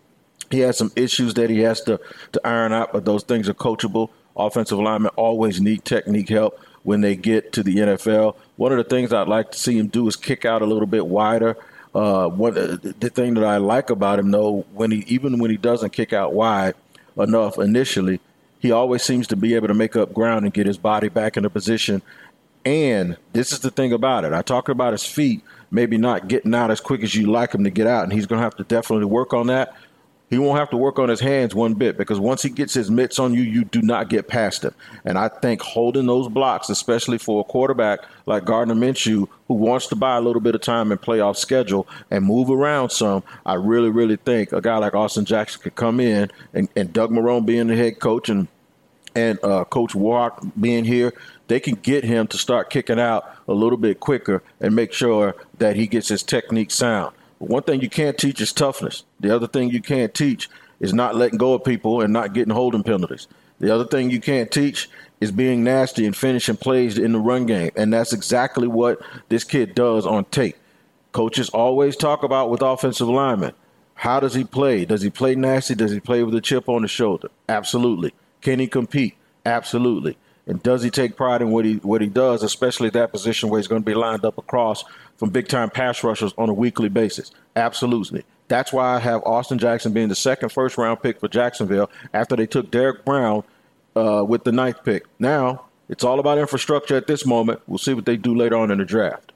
[0.50, 2.00] he has some issues that he has to,
[2.32, 4.10] to iron out, but those things are coachable.
[4.36, 8.36] Offensive linemen always need technique help when they get to the NFL.
[8.56, 10.86] One of the things I'd like to see him do is kick out a little
[10.86, 11.56] bit wider.
[11.94, 15.56] Uh, one, the thing that I like about him, though, when he even when he
[15.56, 16.74] doesn't kick out wide
[17.16, 18.20] enough initially,
[18.60, 21.36] he always seems to be able to make up ground and get his body back
[21.36, 22.02] into position.
[22.64, 24.32] And this is the thing about it.
[24.32, 27.64] I talk about his feet, maybe not getting out as quick as you like him
[27.64, 29.74] to get out, and he's going to have to definitely work on that
[30.30, 32.90] he won't have to work on his hands one bit because once he gets his
[32.90, 34.74] mitts on you, you do not get past him.
[35.04, 39.86] And I think holding those blocks, especially for a quarterback like Gardner Minshew, who wants
[39.86, 43.54] to buy a little bit of time and playoff schedule and move around some, I
[43.54, 47.46] really, really think a guy like Austin Jackson could come in and, and Doug Marrone
[47.46, 48.48] being the head coach and
[49.14, 51.12] and uh, Coach Warhop being here,
[51.48, 55.34] they can get him to start kicking out a little bit quicker and make sure
[55.58, 57.14] that he gets his technique sound.
[57.38, 59.04] One thing you can't teach is toughness.
[59.20, 60.48] The other thing you can't teach
[60.80, 63.28] is not letting go of people and not getting holding penalties.
[63.60, 64.88] The other thing you can't teach
[65.20, 67.70] is being nasty and finishing plays in the run game.
[67.76, 70.56] And that's exactly what this kid does on tape.
[71.12, 73.52] Coaches always talk about with offensive linemen.
[73.94, 74.84] How does he play?
[74.84, 75.74] Does he play nasty?
[75.74, 77.28] Does he play with a chip on the shoulder?
[77.48, 78.14] Absolutely.
[78.40, 79.16] Can he compete?
[79.44, 80.16] Absolutely.
[80.48, 83.50] And does he take pride in what he what he does, especially at that position
[83.50, 84.82] where he's going to be lined up across
[85.18, 87.30] from big time pass rushers on a weekly basis?
[87.54, 88.24] Absolutely.
[88.48, 92.34] That's why I have Austin Jackson being the second first round pick for Jacksonville after
[92.34, 93.44] they took Derrick Brown
[93.94, 95.04] uh, with the ninth pick.
[95.18, 97.60] Now it's all about infrastructure at this moment.
[97.66, 99.32] We'll see what they do later on in the draft.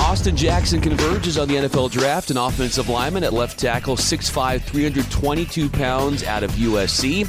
[0.00, 5.68] Austin Jackson converges on the NFL draft, an offensive lineman at left tackle, 6'5, 322
[5.68, 7.28] pounds out of USC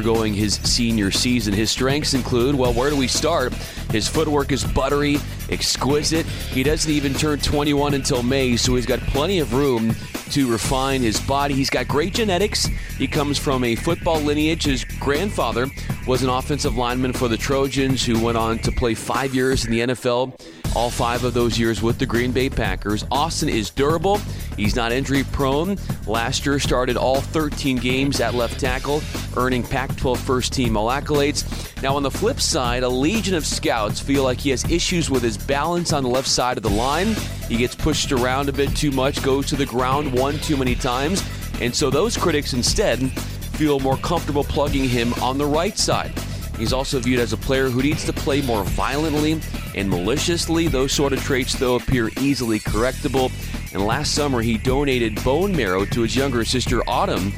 [0.00, 1.52] going his senior season.
[1.52, 3.52] His strengths include, well, where do we start?
[3.90, 5.18] His footwork is buttery,
[5.50, 6.24] exquisite.
[6.24, 9.94] He doesn't even turn 21 until May, so he's got plenty of room
[10.30, 11.54] to refine his body.
[11.54, 12.64] He's got great genetics.
[12.96, 14.64] He comes from a football lineage.
[14.64, 15.66] His grandfather
[16.06, 19.72] was an offensive lineman for the Trojans who went on to play five years in
[19.72, 20.38] the NFL
[20.74, 23.04] all five of those years with the Green Bay Packers.
[23.10, 24.18] Austin is durable.
[24.56, 25.78] He's not injury prone.
[26.06, 29.02] Last year started all 13 games at left tackle,
[29.36, 31.42] earning Pac 12 first team all accolades.
[31.82, 35.24] Now, on the flip side, a legion of scouts feel like he has issues with
[35.24, 37.16] his balance on the left side of the line.
[37.48, 40.76] He gets pushed around a bit too much, goes to the ground one too many
[40.76, 41.28] times.
[41.60, 43.10] And so those critics instead
[43.58, 46.12] feel more comfortable plugging him on the right side.
[46.56, 49.40] He's also viewed as a player who needs to play more violently
[49.74, 50.68] and maliciously.
[50.68, 53.32] Those sort of traits, though, appear easily correctable.
[53.74, 57.32] And last summer, he donated bone marrow to his younger sister, Autumn,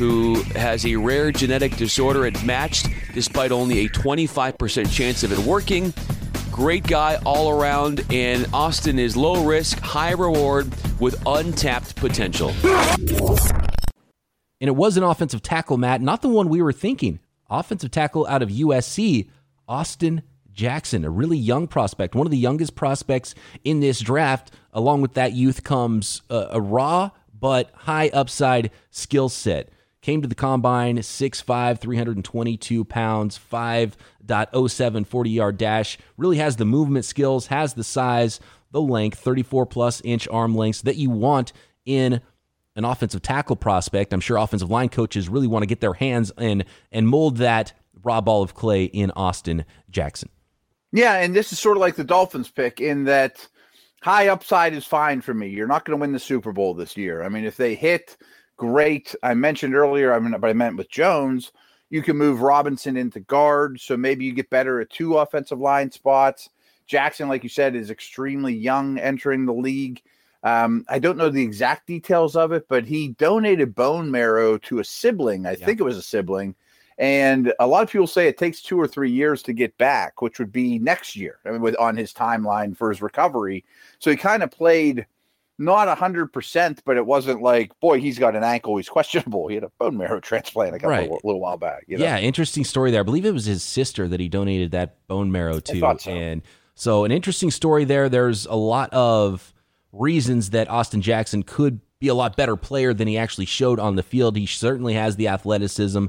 [0.00, 5.38] who has a rare genetic disorder it matched despite only a 25% chance of it
[5.40, 5.92] working.
[6.50, 12.48] Great guy all around, and Austin is low risk, high reward with untapped potential.
[14.58, 17.20] And it was an offensive tackle, Matt, not the one we were thinking
[17.50, 19.28] offensive tackle out of USC,
[19.68, 24.50] Austin Jackson, a really young prospect, one of the youngest prospects in this draft.
[24.72, 29.68] Along with that youth comes a, a raw but high upside skill set.
[30.02, 35.98] Came to the combine 6'5, 322 pounds, 5.07 40 yard dash.
[36.16, 38.40] Really has the movement skills, has the size,
[38.70, 41.52] the length, 34 plus inch arm lengths that you want
[41.84, 42.20] in
[42.76, 44.12] an offensive tackle prospect.
[44.12, 47.74] I'm sure offensive line coaches really want to get their hands in and mold that
[48.02, 50.30] raw ball of clay in Austin Jackson.
[50.92, 53.46] Yeah, and this is sort of like the Dolphins pick in that
[54.02, 55.48] high upside is fine for me.
[55.48, 57.22] You're not going to win the Super Bowl this year.
[57.22, 58.16] I mean, if they hit,
[58.60, 59.14] great.
[59.22, 61.50] I mentioned earlier, I mean, but I meant with Jones,
[61.88, 65.90] you can move Robinson into guard, so maybe you get better at two offensive line
[65.90, 66.50] spots.
[66.86, 70.02] Jackson, like you said, is extremely young entering the league.
[70.42, 74.80] Um, I don't know the exact details of it, but he donated bone marrow to
[74.80, 75.46] a sibling.
[75.46, 75.64] I yeah.
[75.64, 76.54] think it was a sibling.
[76.98, 80.20] And a lot of people say it takes two or three years to get back,
[80.20, 83.64] which would be next year I mean, with, on his timeline for his recovery.
[84.00, 85.06] So he kind of played
[85.60, 89.46] not a hundred percent, but it wasn't like, boy, he's got an ankle, he's questionable.
[89.46, 91.08] He had a bone marrow transplant a couple right.
[91.08, 91.84] a little while back.
[91.86, 92.04] You know?
[92.04, 93.00] Yeah, interesting story there.
[93.00, 96.10] I believe it was his sister that he donated that bone marrow to, so.
[96.10, 96.42] and
[96.74, 98.08] so an interesting story there.
[98.08, 99.52] There's a lot of
[99.92, 103.96] reasons that Austin Jackson could be a lot better player than he actually showed on
[103.96, 104.36] the field.
[104.36, 106.06] He certainly has the athleticism,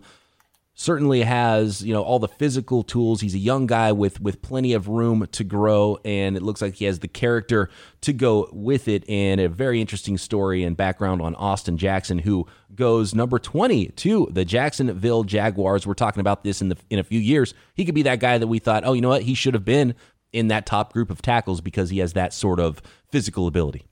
[0.82, 3.22] certainly has, you know, all the physical tools.
[3.22, 6.76] He's a young guy with with plenty of room to grow and it looks like
[6.76, 7.70] he has the character
[8.02, 12.48] to go with it and a very interesting story and background on Austin Jackson who
[12.74, 15.86] goes number 20 to the Jacksonville Jaguars.
[15.86, 17.53] We're talking about this in the in a few years.
[17.76, 19.24] He could be that guy that we thought, "Oh, you know what?
[19.24, 19.94] He should have been
[20.34, 22.82] in that top group of tackles because he has that sort of
[23.12, 23.86] physical ability.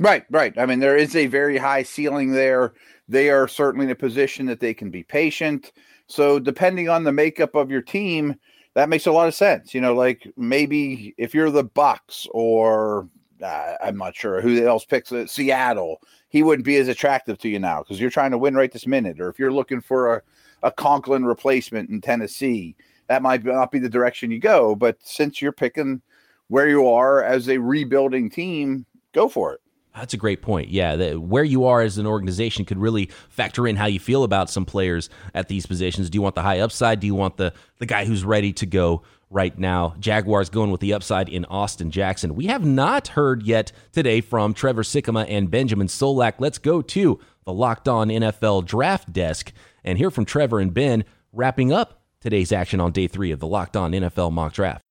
[0.00, 0.56] Right, right.
[0.58, 2.74] I mean, there is a very high ceiling there.
[3.08, 5.72] They are certainly in a position that they can be patient.
[6.08, 8.36] So, depending on the makeup of your team,
[8.74, 9.74] that makes a lot of sense.
[9.74, 13.08] You know, like maybe if you're the Bucks or
[13.42, 17.48] uh, I'm not sure who else picks it, Seattle, he wouldn't be as attractive to
[17.48, 19.20] you now because you're trying to win right this minute.
[19.20, 20.22] Or if you're looking for a,
[20.62, 22.76] a Conklin replacement in Tennessee,
[23.08, 24.74] that might not be the direction you go.
[24.74, 26.02] But since you're picking
[26.48, 29.60] where you are as a rebuilding team, go for it.
[29.98, 30.68] That's a great point.
[30.68, 34.22] Yeah, the, where you are as an organization could really factor in how you feel
[34.22, 36.08] about some players at these positions.
[36.08, 37.00] Do you want the high upside?
[37.00, 39.94] Do you want the the guy who's ready to go right now?
[39.98, 42.36] Jaguars going with the upside in Austin Jackson.
[42.36, 46.34] We have not heard yet today from Trevor Sikkema and Benjamin Solak.
[46.38, 49.52] Let's go to the Locked On NFL Draft Desk
[49.82, 53.46] and hear from Trevor and Ben wrapping up today's action on day three of the
[53.46, 54.87] Locked On NFL Mock Draft.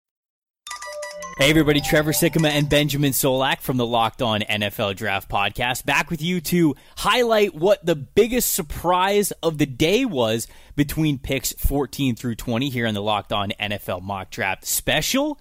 [1.38, 6.10] Hey everybody, Trevor Sikkema and Benjamin Solak from the Locked On NFL Draft Podcast back
[6.10, 12.16] with you to highlight what the biggest surprise of the day was between picks 14
[12.16, 15.40] through 20 here in the Locked On NFL Mock Draft Special.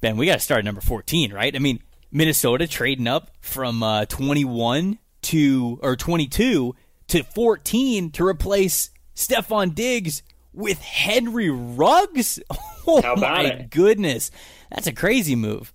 [0.00, 1.56] Ben, we got to start at number 14, right?
[1.56, 1.80] I mean,
[2.12, 6.76] Minnesota trading up from uh, 21 to or 22
[7.08, 10.22] to 14 to replace Stefon Diggs
[10.56, 12.40] with Henry Ruggs.
[12.88, 13.70] Oh How about my it?
[13.70, 14.30] goodness.
[14.70, 15.72] That's a crazy move.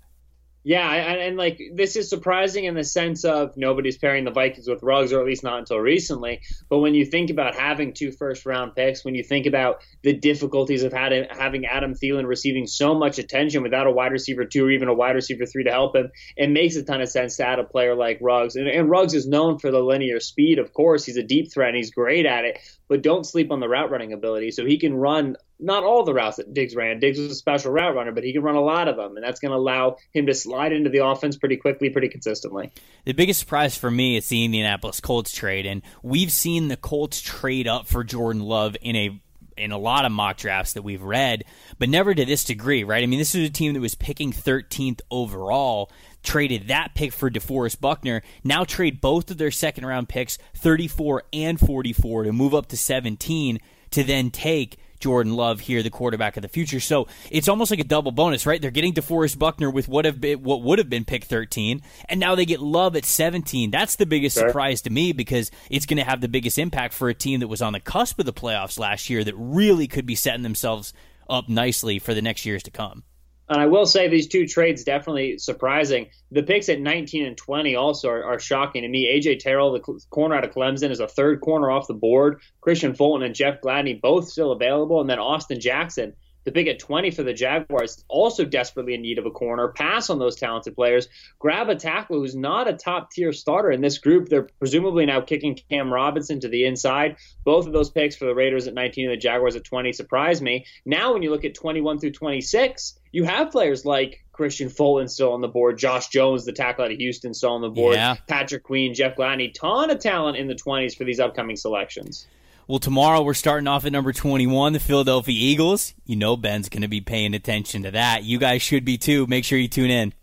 [0.63, 4.67] Yeah, and, and like this is surprising in the sense of nobody's pairing the Vikings
[4.67, 6.41] with Ruggs, or at least not until recently.
[6.69, 10.13] But when you think about having two first round picks, when you think about the
[10.13, 14.65] difficulties of having, having Adam Thielen receiving so much attention without a wide receiver two
[14.65, 17.37] or even a wide receiver three to help him, it makes a ton of sense
[17.37, 18.55] to add a player like Ruggs.
[18.55, 21.03] And, and Ruggs is known for the linear speed, of course.
[21.05, 22.59] He's a deep threat and he's great at it,
[22.91, 24.51] but don't sleep on the route running ability.
[24.51, 26.99] So he can run not all the routes that Diggs ran.
[26.99, 29.25] Diggs was a special route runner, but he can run a lot of them, and
[29.25, 32.69] that's going to allow him to slide into the offense pretty quickly, pretty consistently.
[33.05, 37.21] The biggest surprise for me is the Indianapolis Colts trade, and we've seen the Colts
[37.21, 39.21] trade up for Jordan Love in a
[39.55, 41.45] in a lot of mock drafts that we've read,
[41.77, 43.03] but never to this degree, right?
[43.03, 45.91] I mean, this is a team that was picking 13th overall,
[46.23, 51.23] traded that pick for DeForest Buckner, now trade both of their second round picks, 34
[51.33, 53.59] and 44, to move up to 17
[53.91, 56.79] to then take Jordan Love here, the quarterback of the future.
[56.79, 58.61] So it's almost like a double bonus, right?
[58.61, 62.19] They're getting DeForest Buckner with what have been, what would have been pick 13, and
[62.19, 63.71] now they get Love at 17.
[63.71, 64.47] That's the biggest Sure.
[64.47, 67.47] surprise to me because it's going to have the biggest impact for a team that
[67.47, 70.93] was on the cusp of the playoffs last year that really could be setting themselves
[71.27, 73.03] up nicely for the next years to come.
[73.51, 76.07] And I will say these two trades definitely surprising.
[76.31, 79.13] The picks at 19 and 20 also are, are shocking to me.
[79.13, 82.39] AJ Terrell, the corner out of Clemson, is a third corner off the board.
[82.65, 86.13] Kristian Fulton and Jeff Gladney both still available, and then Austin Jackson.
[86.43, 89.67] The pick at 20 for the Jaguars, also desperately in need of a corner.
[89.67, 91.07] Pass on those talented players.
[91.37, 94.27] Grab a tackle who's not a top tier starter in this group.
[94.27, 97.17] They're presumably now kicking Cam Robinson to the inside.
[97.43, 100.41] Both of those picks for the Raiders at 19 and the Jaguars at 20 surprise
[100.41, 100.65] me.
[100.85, 105.33] Now, when you look at 21 through 26, you have players like Kristian Fulton still
[105.33, 108.15] on the board, Josh Jones, the tackle out of Houston, still on the board, Yeah.
[108.27, 112.25] Patrick Queen, Jeff Gladney, ton of talent in the 20s for these upcoming selections.
[112.71, 115.93] Well, tomorrow we're starting off at number 21, the Philadelphia Eagles.
[116.05, 118.23] You know Ben's going to be paying attention to that.
[118.23, 119.27] You guys should be too.
[119.27, 120.13] Make sure you tune in.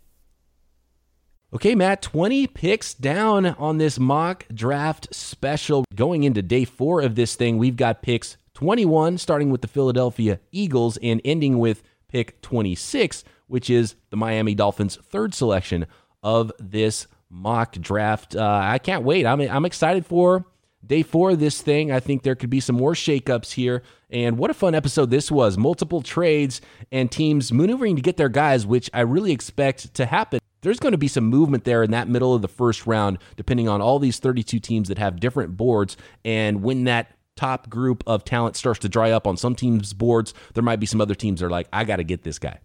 [1.53, 5.85] Okay, Matt, 20 picks down on this mock draft special.
[5.93, 10.39] Going into day four of this thing, we've got picks 21, starting with the Philadelphia
[10.51, 15.85] Eagles and ending with pick 26, which is the Miami Dolphins' third selection
[16.23, 18.35] of this mock draft.
[18.35, 19.27] Uh, I can't wait.
[19.27, 20.47] I'm, I'm excited for
[20.85, 21.91] day four of this thing.
[21.91, 23.83] I think there could be some more shakeups here.
[24.09, 25.57] And what a fun episode this was.
[25.57, 26.61] Multiple trades
[26.91, 30.39] and teams maneuvering to get their guys, which I really expect to happen.
[30.61, 33.69] There's going to be some movement there in that middle of the first round, depending
[33.69, 35.95] on all these 32 teams that have different boards.
[36.25, 40.33] And when that top group of talent starts to dry up on some teams' boards,
[40.53, 42.59] there might be some other teams that are like, I got to get this guy.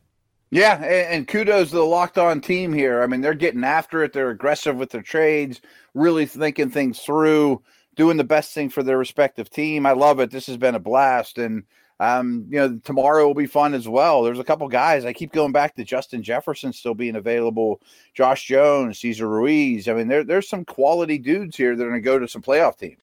[0.50, 3.02] Yeah, and, kudos to the locked on team here.
[3.02, 4.12] I mean, they're getting after it.
[4.12, 5.60] They're aggressive with their trades,
[5.94, 7.60] really thinking things through,
[7.94, 9.86] doing the best thing for their respective team.
[9.86, 10.30] I love it.
[10.30, 11.38] This has been a blast.
[11.38, 11.64] And
[12.00, 14.22] um, you know, tomorrow will be fun as well.
[14.22, 15.04] There's a couple guys.
[15.04, 17.80] I keep going back to Justin Jefferson still being available,
[18.14, 19.88] Josh Jones, Cesar Ruiz.
[19.88, 22.42] I mean, there, there's some quality dudes here that are going to go to some
[22.42, 23.00] playoff teams.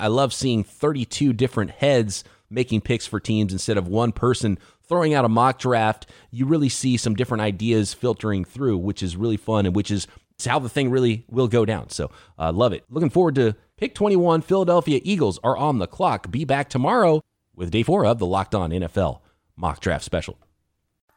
[0.00, 4.58] I love seeing 32 different heads making picks for teams instead of one person
[4.88, 6.06] throwing out a mock draft.
[6.32, 10.08] You really see some different ideas filtering through, which is really fun and which is
[10.44, 11.90] how the thing really will go down.
[11.90, 12.84] So, uh, love it.
[12.90, 14.42] Looking forward to pick 21.
[14.42, 16.30] Philadelphia Eagles are on the clock.
[16.30, 17.22] Be back tomorrow
[17.56, 19.20] with day four of the Locked On NFL
[19.56, 20.38] mock draft special.